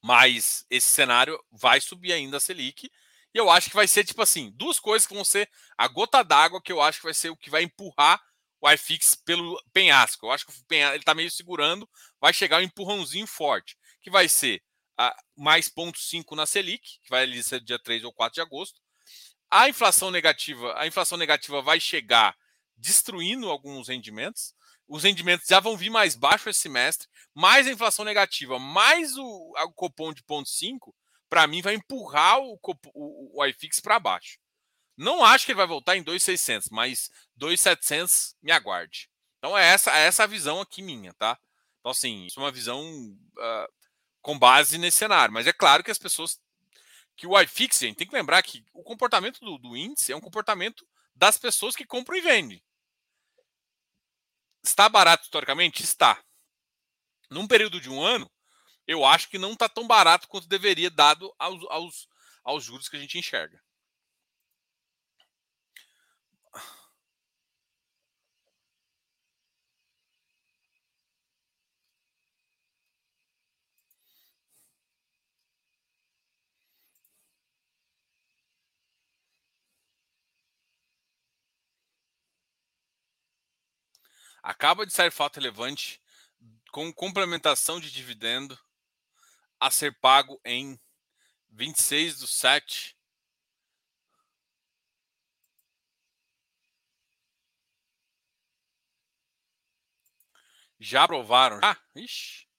Mas 0.00 0.64
esse 0.70 0.86
cenário 0.86 1.42
vai 1.50 1.80
subir 1.80 2.12
ainda 2.12 2.36
a 2.36 2.40
Selic. 2.40 2.88
E 3.34 3.38
eu 3.38 3.50
acho 3.50 3.68
que 3.68 3.76
vai 3.76 3.88
ser, 3.88 4.04
tipo 4.04 4.22
assim, 4.22 4.52
duas 4.54 4.78
coisas 4.78 5.08
que 5.08 5.14
vão 5.14 5.24
ser 5.24 5.50
a 5.76 5.88
gota 5.88 6.22
d'água 6.22 6.62
que 6.62 6.70
eu 6.70 6.80
acho 6.80 6.98
que 6.98 7.04
vai 7.04 7.14
ser 7.14 7.30
o 7.30 7.36
que 7.36 7.50
vai 7.50 7.64
empurrar 7.64 8.22
o 8.60 8.70
iFix 8.70 9.16
pelo 9.16 9.60
penhasco. 9.72 10.26
Eu 10.26 10.30
acho 10.30 10.46
que 10.46 10.52
penhasco, 10.68 10.94
ele 10.94 11.02
está 11.02 11.14
meio 11.14 11.30
segurando, 11.32 11.88
vai 12.20 12.32
chegar 12.32 12.58
um 12.58 12.64
empurrãozinho 12.64 13.26
forte, 13.26 13.76
que 14.00 14.10
vai 14.10 14.28
ser 14.28 14.62
mais 15.36 15.68
ponto 15.68 15.98
5 15.98 16.34
na 16.36 16.46
Selic, 16.46 16.98
que 17.02 17.08
vai 17.08 17.22
ali 17.22 17.42
ser 17.42 17.60
dia 17.60 17.78
3 17.78 18.04
ou 18.04 18.12
4 18.12 18.34
de 18.34 18.40
agosto. 18.40 18.80
A 19.50 19.68
inflação 19.68 20.10
negativa, 20.10 20.74
a 20.78 20.86
inflação 20.86 21.18
negativa 21.18 21.60
vai 21.62 21.80
chegar 21.80 22.36
destruindo 22.76 23.48
alguns 23.48 23.88
rendimentos. 23.88 24.54
Os 24.86 25.04
rendimentos 25.04 25.46
já 25.46 25.60
vão 25.60 25.76
vir 25.76 25.90
mais 25.90 26.16
baixo 26.16 26.48
esse 26.48 26.60
semestre, 26.60 27.08
mais 27.34 27.66
a 27.66 27.70
inflação 27.70 28.04
negativa, 28.04 28.58
mais 28.58 29.16
o, 29.16 29.52
o 29.56 29.72
cupom 29.72 30.12
de 30.12 30.22
ponto 30.24 30.48
5, 30.48 30.94
para 31.28 31.46
mim 31.46 31.62
vai 31.62 31.74
empurrar 31.74 32.40
o, 32.40 32.58
o, 32.94 33.40
o 33.40 33.46
iFix 33.46 33.80
para 33.80 34.00
baixo. 34.00 34.38
Não 34.96 35.24
acho 35.24 35.46
que 35.46 35.52
ele 35.52 35.56
vai 35.56 35.66
voltar 35.66 35.96
em 35.96 36.02
2,600, 36.02 36.68
mas 36.70 37.10
2,700 37.36 38.34
me 38.42 38.52
aguarde. 38.52 39.08
Então 39.38 39.56
é 39.56 39.66
essa, 39.66 39.96
é 39.96 40.06
essa 40.06 40.24
a 40.24 40.26
visão 40.26 40.60
aqui 40.60 40.82
minha, 40.82 41.14
tá? 41.14 41.38
Então, 41.78 41.92
assim, 41.92 42.26
isso 42.26 42.38
é 42.38 42.42
uma 42.42 42.52
visão 42.52 42.82
uh, 42.82 43.72
com 44.22 44.38
base 44.38 44.78
nesse 44.78 44.98
cenário. 44.98 45.32
Mas 45.32 45.46
é 45.46 45.52
claro 45.52 45.82
que 45.82 45.90
as 45.90 45.98
pessoas. 45.98 46.40
Que 47.16 47.26
o 47.26 47.38
iFix, 47.40 47.78
gente, 47.78 47.96
tem 47.96 48.06
que 48.06 48.14
lembrar 48.14 48.42
que 48.42 48.64
o 48.72 48.82
comportamento 48.82 49.40
do, 49.40 49.58
do 49.58 49.76
índice 49.76 50.12
é 50.12 50.16
um 50.16 50.20
comportamento 50.20 50.86
das 51.14 51.36
pessoas 51.36 51.76
que 51.76 51.84
compram 51.84 52.16
e 52.16 52.20
vendem. 52.20 52.62
Está 54.62 54.88
barato 54.88 55.24
historicamente? 55.24 55.82
Está. 55.82 56.22
Num 57.30 57.46
período 57.46 57.80
de 57.80 57.90
um 57.90 58.02
ano, 58.02 58.30
eu 58.86 59.04
acho 59.04 59.28
que 59.28 59.38
não 59.38 59.52
está 59.52 59.68
tão 59.68 59.86
barato 59.86 60.28
quanto 60.28 60.48
deveria, 60.48 60.90
dado 60.90 61.32
aos, 61.38 61.62
aos, 61.70 62.08
aos 62.42 62.64
juros 62.64 62.88
que 62.88 62.96
a 62.96 63.00
gente 63.00 63.18
enxerga. 63.18 63.62
Acaba 84.42 84.86
de 84.86 84.92
sair 84.92 85.10
fato 85.10 85.36
relevante 85.36 86.00
com 86.72 86.92
complementação 86.92 87.80
de 87.80 87.90
dividendo 87.90 88.58
a 89.58 89.70
ser 89.70 89.94
pago 90.00 90.40
em 90.44 90.80
26 91.50 92.18
do 92.18 92.26
7. 92.26 92.96
Já 100.78 101.04
aprovaram? 101.04 101.60
Ah, 101.62 101.76
ixi. 101.94 102.49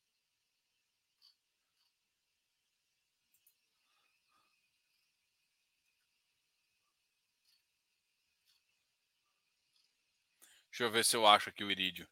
Deixa 10.82 10.90
eu 10.90 10.94
ver 10.96 11.06
se 11.06 11.16
eu 11.16 11.28
acho 11.28 11.48
aqui 11.48 11.64
o 11.64 11.70
irídio. 11.70 12.08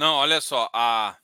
Não, 0.00 0.14
olha 0.14 0.40
só, 0.40 0.66
a, 0.72 1.14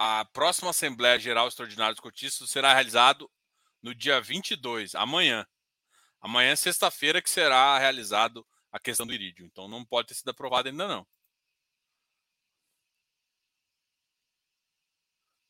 a 0.00 0.24
próxima 0.32 0.70
Assembleia 0.70 1.16
Geral 1.16 1.46
Extraordinária 1.46 1.94
dos 1.94 2.00
Cotistas 2.00 2.50
será 2.50 2.74
realizado 2.74 3.30
no 3.80 3.94
dia 3.94 4.20
22, 4.20 4.96
amanhã. 4.96 5.46
Amanhã, 6.20 6.56
sexta-feira, 6.56 7.22
que 7.22 7.30
será 7.30 7.78
realizado 7.78 8.44
a 8.72 8.80
questão 8.80 9.06
do 9.06 9.14
irídio. 9.14 9.46
Então, 9.46 9.68
não 9.68 9.84
pode 9.84 10.08
ter 10.08 10.14
sido 10.14 10.30
aprovado 10.30 10.68
ainda 10.68 10.88
não. 10.88 11.06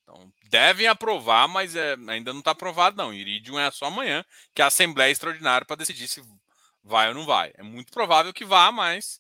Então, 0.03 0.31
devem 0.51 0.87
aprovar, 0.87 1.49
mas 1.49 1.75
é, 1.75 1.95
ainda 2.09 2.35
não 2.35 2.40
está 2.40 2.51
aprovado 2.51 2.95
não. 2.95 3.11
Irídio 3.11 3.59
é 3.59 3.71
só 3.71 3.87
amanhã, 3.87 4.23
que 4.55 4.61
é 4.61 4.66
a 4.66 4.69
Assembleia 4.69 5.11
Extraordinária 5.11 5.66
para 5.66 5.77
decidir 5.77 6.09
se 6.09 6.23
vai 6.85 7.09
ou 7.09 7.14
não 7.14 7.25
vai. 7.25 7.53
É 7.55 7.62
muito 7.62 7.90
provável 7.90 8.35
que 8.35 8.45
vá, 8.45 8.71
mas 8.71 9.19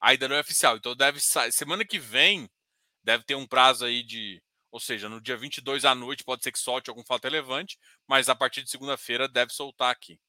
ainda 0.00 0.28
não 0.28 0.36
é 0.36 0.40
oficial. 0.40 0.76
Então 0.76 0.94
deve 0.96 1.20
semana 1.52 1.84
que 1.84 1.98
vem 1.98 2.48
deve 3.02 3.24
ter 3.24 3.34
um 3.34 3.46
prazo 3.46 3.84
aí 3.86 4.02
de, 4.02 4.42
ou 4.70 4.80
seja, 4.80 5.08
no 5.08 5.20
dia 5.20 5.36
22 5.36 5.84
à 5.84 5.94
noite 5.94 6.24
pode 6.24 6.42
ser 6.42 6.52
que 6.52 6.58
solte 6.58 6.90
algum 6.90 7.04
fato 7.04 7.24
relevante, 7.24 7.78
mas 8.06 8.28
a 8.28 8.34
partir 8.36 8.62
de 8.62 8.70
segunda-feira 8.70 9.28
deve 9.28 9.52
soltar 9.52 9.90
aqui. 9.90 10.20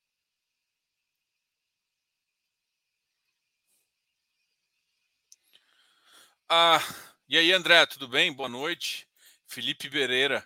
Ah, 6.50 6.80
e 7.28 7.38
aí, 7.38 7.52
André, 7.54 7.86
tudo 7.86 8.08
bem? 8.08 8.34
Boa 8.34 8.50
noite. 8.50 9.08
Felipe 9.48 9.90
Bereira, 9.90 10.46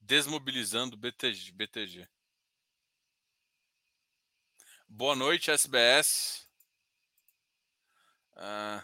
desmobilizando 0.00 0.96
BTG. 0.96 1.52
BTG. 1.52 2.08
Boa 4.88 5.16
noite, 5.16 5.50
SBS. 5.50 6.41
Uh, 8.36 8.82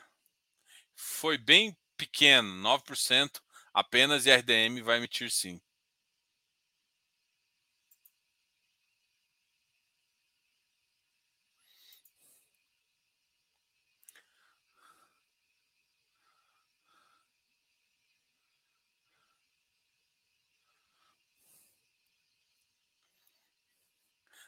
foi 0.94 1.38
bem 1.38 1.76
pequeno, 1.96 2.54
9% 2.56 3.42
apenas, 3.74 4.26
e 4.26 4.30
RDM 4.30 4.82
vai 4.82 4.98
emitir 4.98 5.30
sim. 5.30 5.60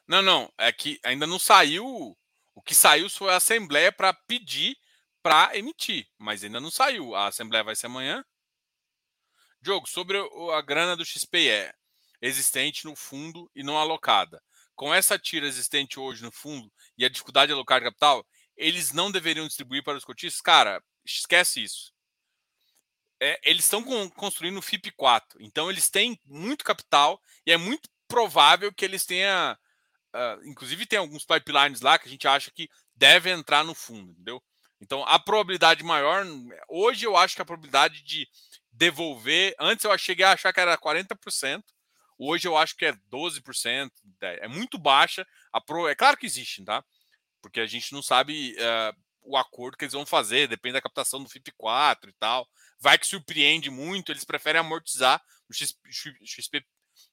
Não, 0.06 0.20
não, 0.22 0.52
é 0.58 0.72
que 0.72 0.98
ainda 1.04 1.26
não 1.26 1.38
saiu. 1.38 2.16
O 2.54 2.60
que 2.62 2.74
saiu 2.74 3.08
foi 3.08 3.30
a 3.32 3.36
Assembleia 3.36 3.92
para 3.92 4.12
pedir 4.12 4.76
para 5.22 5.56
emitir, 5.56 6.08
mas 6.18 6.42
ainda 6.42 6.60
não 6.60 6.70
saiu. 6.70 7.14
A 7.14 7.28
assembleia 7.28 7.64
vai 7.64 7.76
ser 7.76 7.86
amanhã. 7.86 8.24
Diogo, 9.60 9.86
sobre 9.86 10.18
a 10.54 10.60
grana 10.62 10.96
do 10.96 11.04
XP 11.04 11.48
é 11.48 11.74
existente 12.22 12.84
no 12.84 12.96
fundo 12.96 13.50
e 13.54 13.62
não 13.62 13.78
alocada. 13.78 14.42
Com 14.74 14.94
essa 14.94 15.18
tira 15.18 15.46
existente 15.46 16.00
hoje 16.00 16.22
no 16.22 16.32
fundo 16.32 16.72
e 16.96 17.04
a 17.04 17.08
dificuldade 17.08 17.48
de 17.48 17.52
alocar 17.52 17.82
capital, 17.82 18.26
eles 18.56 18.92
não 18.92 19.10
deveriam 19.10 19.46
distribuir 19.46 19.82
para 19.84 19.98
os 19.98 20.04
cotistas? 20.04 20.40
Cara, 20.40 20.82
esquece 21.04 21.62
isso. 21.62 21.92
É, 23.22 23.38
eles 23.42 23.64
estão 23.64 23.82
construindo 24.10 24.58
o 24.58 24.62
FIP 24.62 24.92
4, 24.92 25.42
então 25.42 25.70
eles 25.70 25.90
têm 25.90 26.18
muito 26.24 26.64
capital 26.64 27.20
e 27.46 27.52
é 27.52 27.56
muito 27.58 27.88
provável 28.08 28.72
que 28.72 28.84
eles 28.84 29.04
tenham. 29.04 29.52
Uh, 30.14 30.48
inclusive, 30.48 30.86
tem 30.86 30.98
alguns 30.98 31.24
pipelines 31.24 31.82
lá 31.82 31.98
que 31.98 32.08
a 32.08 32.10
gente 32.10 32.26
acha 32.26 32.50
que 32.50 32.68
deve 32.94 33.30
entrar 33.30 33.62
no 33.62 33.74
fundo, 33.74 34.12
entendeu? 34.12 34.42
Então, 34.80 35.04
a 35.04 35.18
probabilidade 35.18 35.84
maior, 35.84 36.24
hoje 36.68 37.06
eu 37.06 37.16
acho 37.16 37.36
que 37.36 37.42
a 37.42 37.44
probabilidade 37.44 38.02
de 38.02 38.26
devolver, 38.72 39.54
antes 39.58 39.84
eu 39.84 39.98
cheguei 39.98 40.24
a 40.24 40.32
achar 40.32 40.52
que 40.52 40.60
era 40.60 40.78
40%, 40.78 41.62
Hoje 42.22 42.46
eu 42.46 42.54
acho 42.54 42.76
que 42.76 42.84
é 42.84 42.92
12%, 43.10 43.90
é 44.20 44.46
muito 44.46 44.76
baixa. 44.76 45.26
A 45.50 45.58
pro, 45.58 45.88
é 45.88 45.94
claro 45.94 46.18
que 46.18 46.26
existe, 46.26 46.62
tá? 46.62 46.84
Porque 47.40 47.60
a 47.60 47.66
gente 47.66 47.94
não 47.94 48.02
sabe 48.02 48.54
uh, 48.58 49.00
o 49.22 49.38
acordo 49.38 49.78
que 49.78 49.84
eles 49.84 49.94
vão 49.94 50.04
fazer, 50.04 50.46
depende 50.46 50.74
da 50.74 50.82
captação 50.82 51.24
do 51.24 51.30
FIP4 51.30 52.10
e 52.10 52.12
tal. 52.18 52.46
Vai 52.78 52.98
que 52.98 53.06
surpreende 53.06 53.70
muito, 53.70 54.12
eles 54.12 54.22
preferem 54.22 54.60
amortizar 54.60 55.18
o 55.48 55.54
XP, 55.54 56.62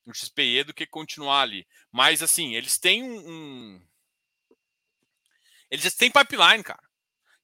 o 0.05 0.13
XPE 0.13 0.65
do 0.65 0.73
que 0.73 0.85
continuar 0.85 1.43
ali. 1.43 1.65
Mas 1.89 2.21
assim, 2.21 2.53
eles 2.53 2.77
têm 2.77 3.01
um 3.01 3.81
eles 5.71 5.95
têm 5.95 6.11
pipeline, 6.11 6.63
cara. 6.63 6.83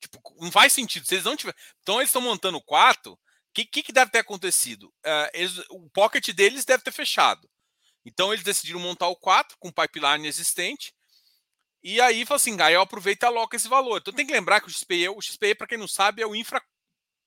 Tipo, 0.03 0.21
não 0.41 0.51
faz 0.51 0.73
sentido. 0.73 1.05
Se 1.05 1.15
eles 1.15 1.23
não 1.23 1.37
tiver. 1.37 1.55
Então, 1.81 1.95
eles 1.95 2.09
estão 2.09 2.21
montando 2.21 2.57
o 2.57 2.61
4. 2.61 3.13
O 3.13 3.17
que, 3.53 3.65
que, 3.65 3.83
que, 3.83 3.93
deve 3.93 4.11
ter 4.11 4.19
acontecido? 4.19 4.89
Uh, 5.05 5.29
eles, 5.33 5.57
o 5.69 5.89
pocket 5.91 6.27
deles 6.31 6.65
deve 6.65 6.83
ter 6.83 6.91
fechado. 6.91 7.49
Então, 8.05 8.33
eles 8.33 8.43
decidiram 8.43 8.79
montar 8.79 9.07
o 9.07 9.15
4 9.15 9.57
com 9.57 9.71
pipeline 9.71 10.27
existente. 10.27 10.93
E 11.81 12.01
aí, 12.01 12.25
falou 12.25 12.35
assim: 12.35 12.59
aí 12.61 12.73
eu 12.73 12.81
aproveito 12.81 13.23
e 13.23 13.55
esse 13.55 13.69
valor. 13.69 13.99
Então, 13.99 14.13
tem 14.13 14.25
que 14.27 14.33
lembrar 14.33 14.59
que 14.59 14.67
o 14.67 14.71
XPE, 14.71 15.07
o 15.09 15.21
XPE 15.21 15.55
para 15.55 15.67
quem 15.67 15.77
não 15.77 15.87
sabe, 15.87 16.21
é 16.21 16.27
o 16.27 16.35
Infra 16.35 16.61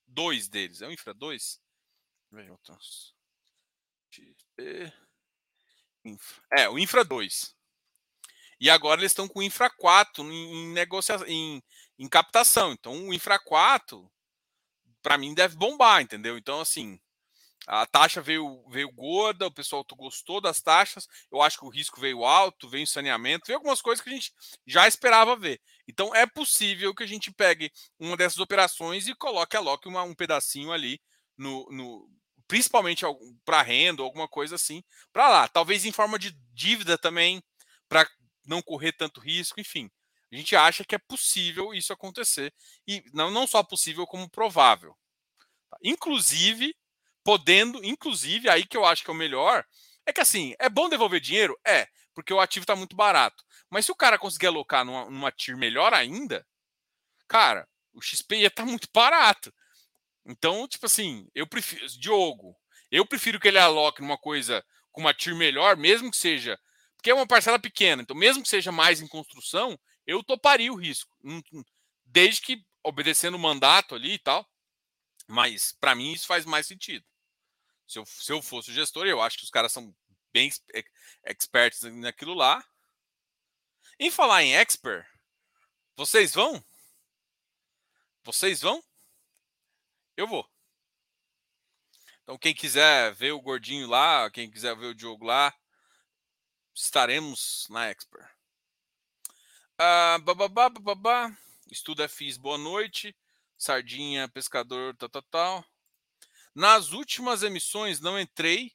2 0.08 0.48
deles. 0.48 0.82
É 0.82 0.86
o 0.86 0.92
Infra 0.92 1.14
2? 1.14 1.60
XP. 4.10 4.92
Infra. 6.04 6.42
É, 6.52 6.68
o 6.68 6.78
Infra 6.78 7.02
2. 7.02 7.56
E 8.60 8.70
agora 8.70 9.00
eles 9.00 9.12
estão 9.12 9.28
com 9.28 9.40
o 9.40 9.42
Infra 9.42 9.70
4 9.70 10.24
em, 10.24 10.52
em 10.54 10.72
negociação, 10.72 11.26
em, 11.26 11.62
em 11.98 12.08
captação. 12.08 12.72
Então, 12.72 13.08
o 13.08 13.14
Infra 13.14 13.38
4, 13.38 14.10
para 15.02 15.18
mim, 15.18 15.34
deve 15.34 15.56
bombar, 15.56 16.02
entendeu? 16.02 16.36
Então, 16.36 16.60
assim, 16.60 16.98
a 17.66 17.84
taxa 17.84 18.22
veio, 18.22 18.64
veio 18.68 18.90
gorda, 18.92 19.46
o 19.46 19.52
pessoal 19.52 19.84
gostou 19.96 20.40
das 20.40 20.60
taxas. 20.62 21.08
Eu 21.32 21.42
acho 21.42 21.58
que 21.58 21.64
o 21.64 21.68
risco 21.68 22.00
veio 22.00 22.24
alto, 22.24 22.68
veio 22.68 22.86
saneamento, 22.86 23.46
veio 23.46 23.58
algumas 23.58 23.82
coisas 23.82 24.02
que 24.02 24.08
a 24.08 24.12
gente 24.12 24.32
já 24.64 24.86
esperava 24.86 25.36
ver. 25.36 25.60
Então, 25.88 26.14
é 26.14 26.26
possível 26.26 26.94
que 26.94 27.02
a 27.02 27.08
gente 27.08 27.32
pegue 27.32 27.72
uma 27.98 28.16
dessas 28.16 28.38
operações 28.38 29.08
e 29.08 29.14
coloque, 29.14 29.56
aloque 29.56 29.88
uma, 29.88 30.02
um 30.02 30.14
pedacinho 30.14 30.72
ali 30.72 31.00
no, 31.36 31.66
no 31.70 32.08
principalmente 32.46 33.04
para 33.44 33.62
renda, 33.62 34.02
alguma 34.02 34.28
coisa 34.28 34.54
assim, 34.54 34.82
para 35.12 35.28
lá. 35.28 35.48
Talvez 35.48 35.84
em 35.84 35.92
forma 35.92 36.18
de 36.18 36.30
dívida 36.52 36.96
também, 36.96 37.42
para 37.88 38.08
não 38.46 38.62
correr 38.62 38.92
tanto 38.92 39.20
risco, 39.20 39.60
enfim. 39.60 39.90
A 40.32 40.36
gente 40.36 40.56
acha 40.56 40.84
que 40.84 40.94
é 40.94 40.98
possível 40.98 41.72
isso 41.72 41.92
acontecer. 41.92 42.52
E 42.86 43.04
não, 43.12 43.30
não 43.30 43.46
só 43.46 43.62
possível, 43.62 44.06
como 44.06 44.28
provável. 44.28 44.96
Tá? 45.70 45.78
Inclusive, 45.82 46.74
podendo, 47.24 47.84
inclusive, 47.84 48.48
aí 48.48 48.66
que 48.66 48.76
eu 48.76 48.84
acho 48.84 49.04
que 49.04 49.10
é 49.10 49.12
o 49.14 49.16
melhor, 49.16 49.64
é 50.04 50.12
que 50.12 50.20
assim, 50.20 50.54
é 50.58 50.68
bom 50.68 50.88
devolver 50.88 51.20
dinheiro? 51.20 51.58
É, 51.66 51.88
porque 52.14 52.32
o 52.32 52.40
ativo 52.40 52.64
está 52.64 52.74
muito 52.74 52.96
barato. 52.96 53.44
Mas 53.70 53.86
se 53.86 53.92
o 53.92 53.96
cara 53.96 54.18
conseguir 54.18 54.46
alocar 54.46 54.84
numa, 54.84 55.04
numa 55.06 55.32
TIR 55.32 55.56
melhor 55.56 55.92
ainda, 55.94 56.46
cara, 57.28 57.68
o 57.92 58.00
XP 58.00 58.36
ia 58.36 58.48
estar 58.48 58.64
tá 58.64 58.68
muito 58.68 58.88
barato. 58.92 59.52
Então, 60.24 60.66
tipo 60.66 60.86
assim, 60.86 61.28
eu 61.34 61.46
prefiro. 61.46 61.86
Diogo, 61.98 62.56
eu 62.90 63.06
prefiro 63.06 63.38
que 63.38 63.48
ele 63.48 63.58
aloque 63.58 64.02
numa 64.02 64.18
coisa 64.18 64.64
com 64.92 65.00
uma 65.00 65.14
TIR 65.14 65.36
melhor, 65.36 65.76
mesmo 65.76 66.10
que 66.10 66.16
seja 66.16 66.58
porque 67.06 67.10
é 67.12 67.14
uma 67.14 67.26
parcela 67.26 67.56
pequena. 67.56 68.02
Então, 68.02 68.16
mesmo 68.16 68.42
que 68.42 68.48
seja 68.48 68.72
mais 68.72 69.00
em 69.00 69.06
construção, 69.06 69.78
eu 70.06 70.22
toparia 70.22 70.72
o 70.72 70.76
risco. 70.76 71.16
Desde 72.04 72.40
que 72.40 72.64
obedecendo 72.82 73.34
o 73.34 73.38
mandato 73.38 73.94
ali 73.94 74.12
e 74.12 74.18
tal. 74.18 74.48
Mas, 75.26 75.72
para 75.72 75.94
mim, 75.94 76.12
isso 76.12 76.26
faz 76.26 76.44
mais 76.44 76.66
sentido. 76.66 77.04
Se 77.86 77.98
eu, 77.98 78.06
se 78.06 78.32
eu 78.32 78.40
fosse 78.40 78.70
o 78.70 78.74
gestor, 78.74 79.06
eu 79.06 79.20
acho 79.20 79.38
que 79.38 79.44
os 79.44 79.50
caras 79.50 79.72
são 79.72 79.94
bem 80.32 80.50
experts 81.24 81.82
naquilo 81.82 82.34
lá. 82.34 82.64
Em 83.98 84.10
falar 84.10 84.42
em 84.42 84.54
expert, 84.54 85.06
vocês 85.96 86.34
vão? 86.34 86.64
Vocês 88.22 88.60
vão? 88.60 88.82
Eu 90.16 90.28
vou. 90.28 90.48
Então, 92.22 92.36
quem 92.36 92.54
quiser 92.54 93.14
ver 93.14 93.32
o 93.32 93.40
gordinho 93.40 93.86
lá, 93.88 94.30
quem 94.30 94.50
quiser 94.50 94.76
ver 94.76 94.86
o 94.86 94.94
Diogo 94.94 95.24
lá, 95.24 95.54
estaremos 96.74 97.66
na 97.70 97.86
Expert. 97.86 98.35
Ah, 99.78 100.18
bababá, 100.22 100.70
bababá. 100.70 101.36
Estuda 101.70 102.08
FIS, 102.08 102.38
boa 102.38 102.56
noite. 102.56 103.14
Sardinha, 103.58 104.26
pescador, 104.26 104.96
tal, 104.96 105.08
tal, 105.10 105.22
tal. 105.22 105.64
Nas 106.54 106.92
últimas 106.92 107.42
emissões 107.42 108.00
não 108.00 108.18
entrei 108.18 108.72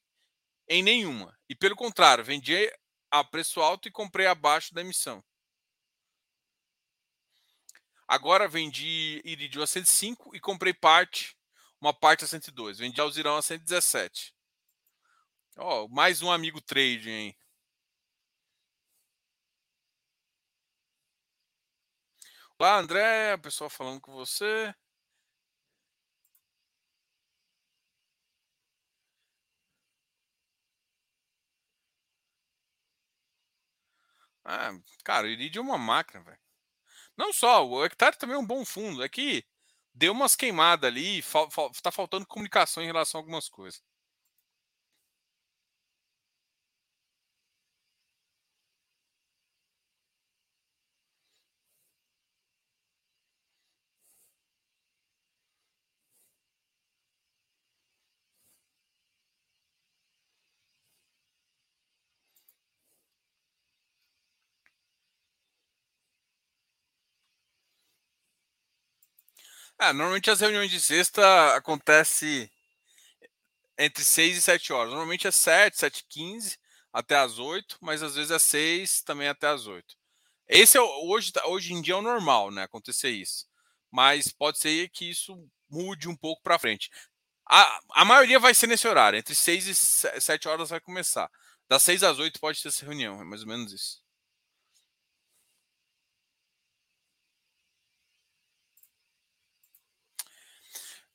em 0.68 0.80
nenhuma. 0.80 1.36
E 1.48 1.56
pelo 1.56 1.74
contrário, 1.74 2.24
vendi 2.24 2.72
a 3.10 3.24
preço 3.24 3.60
alto 3.60 3.88
e 3.88 3.90
comprei 3.90 4.28
abaixo 4.28 4.72
da 4.72 4.80
emissão. 4.80 5.24
Agora 8.06 8.46
vendi 8.46 9.20
Iridium 9.24 9.64
a 9.64 9.66
105 9.66 10.36
e 10.36 10.40
comprei 10.40 10.72
parte, 10.72 11.36
uma 11.80 11.92
parte 11.92 12.22
a 12.22 12.28
102. 12.28 12.78
Vendi 12.78 13.00
Alzirão 13.00 13.36
a 13.36 13.42
117. 13.42 14.32
Ó, 15.56 15.84
oh, 15.84 15.88
mais 15.88 16.22
um 16.22 16.30
amigo 16.30 16.60
trade, 16.60 17.10
hein? 17.10 17.36
Olá, 22.62 22.78
André, 22.78 23.34
o 23.34 23.38
pessoal 23.40 23.68
falando 23.68 24.00
com 24.00 24.12
você. 24.12 24.72
Ah, 34.44 34.72
cara, 35.04 35.26
o 35.26 35.30
Iridium 35.30 35.62
é 35.62 35.66
uma 35.66 35.78
máquina, 35.78 36.22
velho. 36.22 36.38
Não 37.16 37.32
só, 37.32 37.66
o 37.66 37.84
Hectare 37.84 38.16
também 38.18 38.36
é 38.36 38.40
um 38.40 38.46
bom 38.46 38.64
fundo. 38.64 39.02
É 39.04 39.08
que 39.10 39.44
deu 39.94 40.12
umas 40.12 40.36
queimadas 40.36 40.88
ali, 40.90 41.22
fal, 41.22 41.50
fal, 41.50 41.70
tá 41.82 41.92
faltando 41.92 42.26
comunicação 42.26 42.82
em 42.82 42.86
relação 42.86 43.20
a 43.20 43.22
algumas 43.22 43.48
coisas. 43.48 43.82
Ah, 69.84 69.92
normalmente 69.92 70.30
as 70.30 70.40
reuniões 70.40 70.70
de 70.70 70.80
sexta 70.80 71.56
acontece 71.56 72.48
entre 73.76 74.04
6 74.04 74.36
e 74.36 74.40
7 74.40 74.72
horas. 74.72 74.90
Normalmente 74.90 75.26
é 75.26 75.32
7, 75.32 75.76
7 75.76 75.98
e 75.98 76.04
15 76.08 76.56
até 76.92 77.16
as 77.16 77.40
8, 77.40 77.78
mas 77.80 78.00
às 78.00 78.14
vezes 78.14 78.30
é 78.30 78.38
6 78.38 79.02
também 79.02 79.26
até 79.26 79.48
as 79.48 79.66
8. 79.66 79.96
Esse 80.46 80.78
é 80.78 80.80
hoje, 80.80 81.32
hoje 81.46 81.72
em 81.74 81.82
dia 81.82 81.94
é 81.94 81.96
o 81.96 82.02
normal, 82.02 82.52
né? 82.52 82.62
Acontecer 82.62 83.10
isso. 83.10 83.46
Mas 83.90 84.28
pode 84.32 84.60
ser 84.60 84.88
que 84.90 85.10
isso 85.10 85.36
mude 85.68 86.08
um 86.08 86.16
pouco 86.16 86.40
para 86.42 86.60
frente. 86.60 86.88
A, 87.50 87.80
a 87.94 88.04
maioria 88.04 88.38
vai 88.38 88.54
ser 88.54 88.68
nesse 88.68 88.86
horário, 88.86 89.18
entre 89.18 89.34
6 89.34 89.66
e 89.66 89.74
7 89.74 90.48
horas 90.48 90.70
vai 90.70 90.80
começar. 90.80 91.28
Das 91.68 91.82
6 91.82 92.04
às 92.04 92.20
8 92.20 92.38
pode 92.40 92.62
ter 92.62 92.68
essa 92.68 92.84
reunião, 92.86 93.20
é 93.20 93.24
mais 93.24 93.42
ou 93.42 93.48
menos 93.48 93.72
isso. 93.72 94.01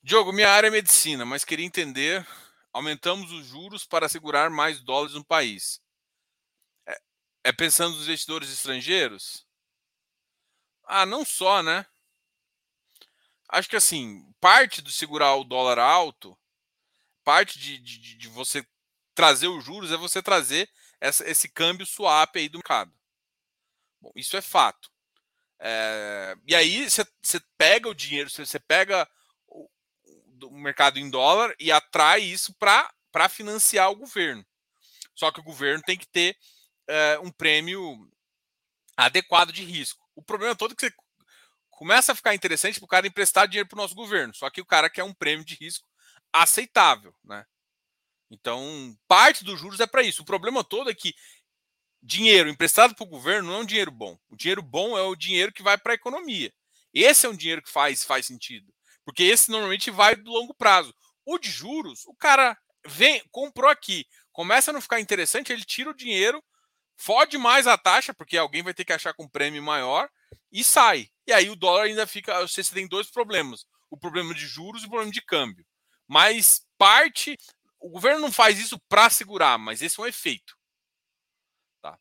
Diogo, 0.08 0.32
minha 0.32 0.50
área 0.50 0.68
é 0.68 0.72
medicina, 0.72 1.26
mas 1.26 1.44
queria 1.44 1.66
entender. 1.66 2.26
Aumentamos 2.72 3.30
os 3.34 3.46
juros 3.46 3.86
para 3.86 4.08
segurar 4.08 4.50
mais 4.50 4.80
dólares 4.80 5.14
no 5.14 5.26
país. 5.26 5.82
É, 6.88 7.02
é 7.44 7.52
pensando 7.52 7.94
nos 7.94 8.06
investidores 8.06 8.50
estrangeiros? 8.50 9.46
Ah, 10.86 11.06
não 11.06 11.26
só, 11.26 11.62
né? 11.62 11.86
Acho 13.50 13.68
que 13.68 13.76
assim, 13.76 14.34
parte 14.40 14.82
do 14.82 14.90
segurar 14.92 15.36
o 15.36 15.44
dólar 15.44 15.78
alto, 15.78 16.40
parte 17.22 17.60
de, 17.60 17.78
de, 17.78 18.16
de 18.16 18.30
você 18.30 18.66
trazer 19.14 19.50
os 19.50 19.62
juros 19.62 19.92
é 19.92 19.98
você 19.98 20.24
trazer 20.24 20.70
essa, 21.02 21.30
esse 21.30 21.50
câmbio 21.50 21.86
swap 21.86 22.34
aí 22.38 22.48
do 22.48 22.60
mercado. 22.60 22.94
Bom, 24.00 24.14
isso 24.16 24.38
é 24.38 24.42
fato. 24.42 24.90
É, 25.60 26.34
e 26.48 26.56
aí 26.56 26.90
você 26.90 27.42
pega 27.58 27.90
o 27.90 27.94
dinheiro, 27.94 28.30
você 28.30 28.58
pega 28.58 29.06
do 30.38 30.52
mercado 30.52 31.00
em 31.00 31.10
dólar 31.10 31.54
e 31.60 31.72
atrai 31.72 32.22
isso 32.22 32.54
para 32.54 33.30
financiar 33.30 33.92
o 33.92 33.96
governo. 33.96 34.46
Só 35.16 35.32
que 35.32 35.40
o 35.40 35.44
governo 35.44 35.84
tem 35.84 35.98
que 35.98 36.08
ter 36.08 36.38
é, 36.88 37.20
um 37.20 37.32
prêmio 37.32 38.10
adequado 38.96 39.52
de 39.52 39.64
risco. 39.64 40.04
O 40.16 40.22
problema 40.22 40.56
todo 40.56 40.72
é 40.72 40.76
que 40.76 40.82
você 40.82 40.94
começa 41.70 42.12
a 42.12 42.16
ficar 42.16 42.34
interessante 42.34 42.80
para 42.80 42.86
o 42.86 42.90
cara 42.90 43.08
emprestar 43.08 43.48
dinheiro 43.48 43.70
para 43.70 43.78
o 43.78 43.82
nosso 43.82 43.96
governo. 43.96 44.34
Só 44.34 44.50
que 44.50 44.62
o 44.62 44.66
cara 44.66 44.90
quer 44.90 45.04
um 45.04 45.14
prêmio 45.14 45.46
de 45.46 45.56
risco 45.56 45.88
aceitável. 46.34 47.14
Né? 47.24 47.46
Então, 48.32 48.98
parte 49.08 49.44
dos 49.44 49.60
juros 49.60 49.80
é 49.80 49.88
para 49.88 50.04
isso. 50.04 50.22
O 50.22 50.26
problema 50.26 50.64
todo 50.64 50.90
é 50.90 50.94
que 50.94 51.14
dinheiro 52.02 52.50
emprestado 52.50 52.96
para 52.96 53.04
o 53.04 53.10
governo 53.10 53.50
não 53.50 53.60
é 53.60 53.62
um 53.62 53.66
dinheiro 53.66 53.92
bom. 53.92 54.18
O 54.30 54.36
dinheiro 54.36 54.62
bom 54.62 54.98
é 54.98 55.02
o 55.04 55.16
dinheiro 55.16 55.52
que 55.52 55.64
vai 55.64 55.78
para 55.78 55.94
a 55.94 55.96
economia. 55.96 56.54
Esse 56.94 57.26
é 57.26 57.30
um 57.30 57.36
dinheiro 57.36 57.62
que 57.62 57.72
faz, 57.72 58.04
faz 58.04 58.26
sentido. 58.26 58.74
Porque 59.08 59.24
esse 59.24 59.50
normalmente 59.50 59.90
vai 59.90 60.18
do 60.18 60.30
longo 60.30 60.54
prazo. 60.54 60.94
O 61.26 61.40
de 61.40 61.50
juros, 61.50 62.06
o 62.08 62.14
cara 62.14 62.58
vem, 62.86 63.24
comprou 63.32 63.70
aqui, 63.70 64.06
começa 64.34 64.70
a 64.70 64.74
não 64.74 64.82
ficar 64.82 65.00
interessante, 65.00 65.54
ele 65.54 65.64
tira 65.64 65.92
o 65.92 65.96
dinheiro, 65.96 66.44
fode 66.98 67.38
mais 67.38 67.68
a 67.68 67.78
taxa, 67.78 68.14
porque 68.14 68.38
alguém 68.38 68.62
vai 68.62 68.74
ter 68.74 68.84
que 68.84 68.92
achar 68.92 69.14
com 69.14 69.24
um 69.24 69.30
prêmio 69.30 69.64
maior, 69.64 70.10
e 70.52 70.62
sai. 70.62 71.08
E 71.26 71.32
aí 71.32 71.50
o 71.50 71.56
dólar 71.56 71.84
ainda 71.84 72.06
fica. 72.06 72.46
Você 72.46 72.62
tem 72.66 72.86
dois 72.86 73.10
problemas: 73.10 73.66
o 73.90 73.98
problema 73.98 74.34
de 74.34 74.46
juros 74.46 74.84
e 74.84 74.88
o 74.88 74.90
problema 74.90 75.12
de 75.12 75.22
câmbio. 75.22 75.66
Mas 76.06 76.66
parte. 76.78 77.38
O 77.80 77.90
governo 77.90 78.20
não 78.20 78.32
faz 78.32 78.60
isso 78.60 78.78
para 78.90 79.10
segurar, 79.10 79.58
mas 79.58 79.82
esse 79.82 79.98
é 79.98 80.04
um 80.04 80.08
efeito. 80.08 80.58
Tá. 81.82 81.98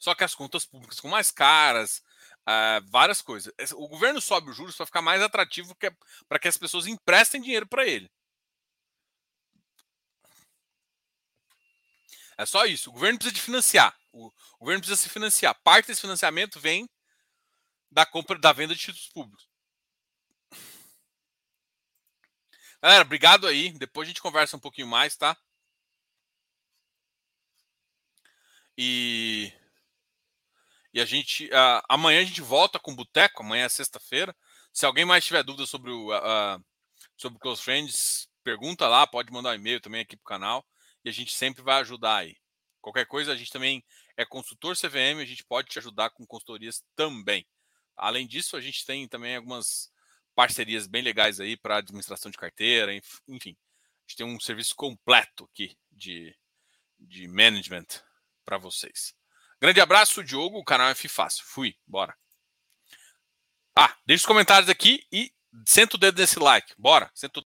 Só 0.00 0.16
que 0.16 0.24
as 0.24 0.34
contas 0.34 0.64
públicas 0.66 0.96
ficam 0.96 1.10
mais 1.10 1.30
caras, 1.30 2.02
uh, 2.48 2.90
várias 2.90 3.20
coisas. 3.20 3.52
O 3.74 3.86
governo 3.86 4.20
sobe 4.20 4.50
os 4.50 4.56
juros 4.56 4.74
para 4.74 4.86
ficar 4.86 5.02
mais 5.02 5.20
atrativo 5.20 5.76
para 6.26 6.38
que 6.38 6.48
as 6.48 6.56
pessoas 6.56 6.86
emprestem 6.86 7.42
dinheiro 7.42 7.66
para 7.66 7.86
ele. 7.86 8.10
É 12.38 12.46
só 12.46 12.64
isso. 12.64 12.88
O 12.88 12.92
governo 12.92 13.18
precisa 13.18 13.34
de 13.34 13.42
financiar. 13.42 13.98
O, 14.12 14.28
o 14.28 14.58
governo 14.60 14.80
precisa 14.80 15.00
se 15.00 15.08
financiar. 15.08 15.54
Parte 15.62 15.88
desse 15.88 16.00
financiamento 16.00 16.58
vem 16.60 16.88
da 17.90 18.06
compra, 18.06 18.38
da 18.38 18.52
venda 18.52 18.74
de 18.74 18.80
títulos 18.80 19.08
públicos. 19.08 19.48
Galera, 22.80 23.02
obrigado 23.02 23.46
aí. 23.46 23.72
Depois 23.72 24.06
a 24.06 24.10
gente 24.10 24.22
conversa 24.22 24.56
um 24.56 24.60
pouquinho 24.60 24.86
mais, 24.86 25.16
tá? 25.16 25.36
E 28.76 29.52
e 30.98 31.00
a 31.00 31.04
gente 31.04 31.48
amanhã 31.88 32.20
a 32.20 32.24
gente 32.24 32.40
volta 32.40 32.76
com 32.76 32.90
o 32.90 32.96
Boteco, 32.96 33.44
amanhã 33.44 33.66
é 33.66 33.68
sexta-feira. 33.68 34.34
Se 34.72 34.84
alguém 34.84 35.04
mais 35.04 35.24
tiver 35.24 35.44
dúvida 35.44 35.64
sobre 35.64 35.92
o 35.92 36.10
sobre 37.16 37.36
o 37.36 37.40
Close 37.40 37.62
Friends, 37.62 38.28
pergunta 38.42 38.88
lá, 38.88 39.06
pode 39.06 39.32
mandar 39.32 39.50
um 39.50 39.54
e-mail 39.54 39.80
também 39.80 40.00
aqui 40.00 40.16
pro 40.16 40.24
canal 40.24 40.66
e 41.04 41.08
a 41.08 41.12
gente 41.12 41.32
sempre 41.32 41.62
vai 41.62 41.80
ajudar 41.82 42.16
aí. 42.16 42.36
Qualquer 42.80 43.06
coisa, 43.06 43.32
a 43.32 43.36
gente 43.36 43.52
também 43.52 43.84
é 44.16 44.24
consultor 44.24 44.76
CVM, 44.76 45.20
a 45.20 45.24
gente 45.24 45.44
pode 45.44 45.68
te 45.68 45.78
ajudar 45.78 46.10
com 46.10 46.26
consultorias 46.26 46.82
também. 46.96 47.46
Além 47.96 48.26
disso, 48.26 48.56
a 48.56 48.60
gente 48.60 48.84
tem 48.84 49.06
também 49.06 49.36
algumas 49.36 49.92
parcerias 50.34 50.88
bem 50.88 51.02
legais 51.02 51.38
aí 51.38 51.56
para 51.56 51.76
administração 51.76 52.28
de 52.28 52.38
carteira, 52.38 52.92
enfim. 53.28 53.56
A 53.56 54.00
gente 54.08 54.16
tem 54.16 54.26
um 54.26 54.40
serviço 54.40 54.74
completo 54.74 55.44
aqui 55.44 55.76
de, 55.92 56.36
de 56.98 57.28
management 57.28 57.86
para 58.44 58.58
vocês. 58.58 59.17
Grande 59.60 59.80
abraço, 59.80 60.22
Diogo, 60.22 60.58
o 60.58 60.64
canal 60.64 60.88
é 60.88 60.94
Fácil. 60.94 61.44
Fui, 61.44 61.76
bora. 61.86 62.16
Ah, 63.76 63.96
deixa 64.06 64.22
os 64.22 64.26
comentários 64.26 64.68
aqui 64.68 65.04
e 65.12 65.32
senta 65.66 65.96
o 65.96 65.98
dedo 65.98 66.18
nesse 66.18 66.38
like. 66.38 66.74
Bora, 66.78 67.10
senta 67.14 67.40
o 67.40 67.44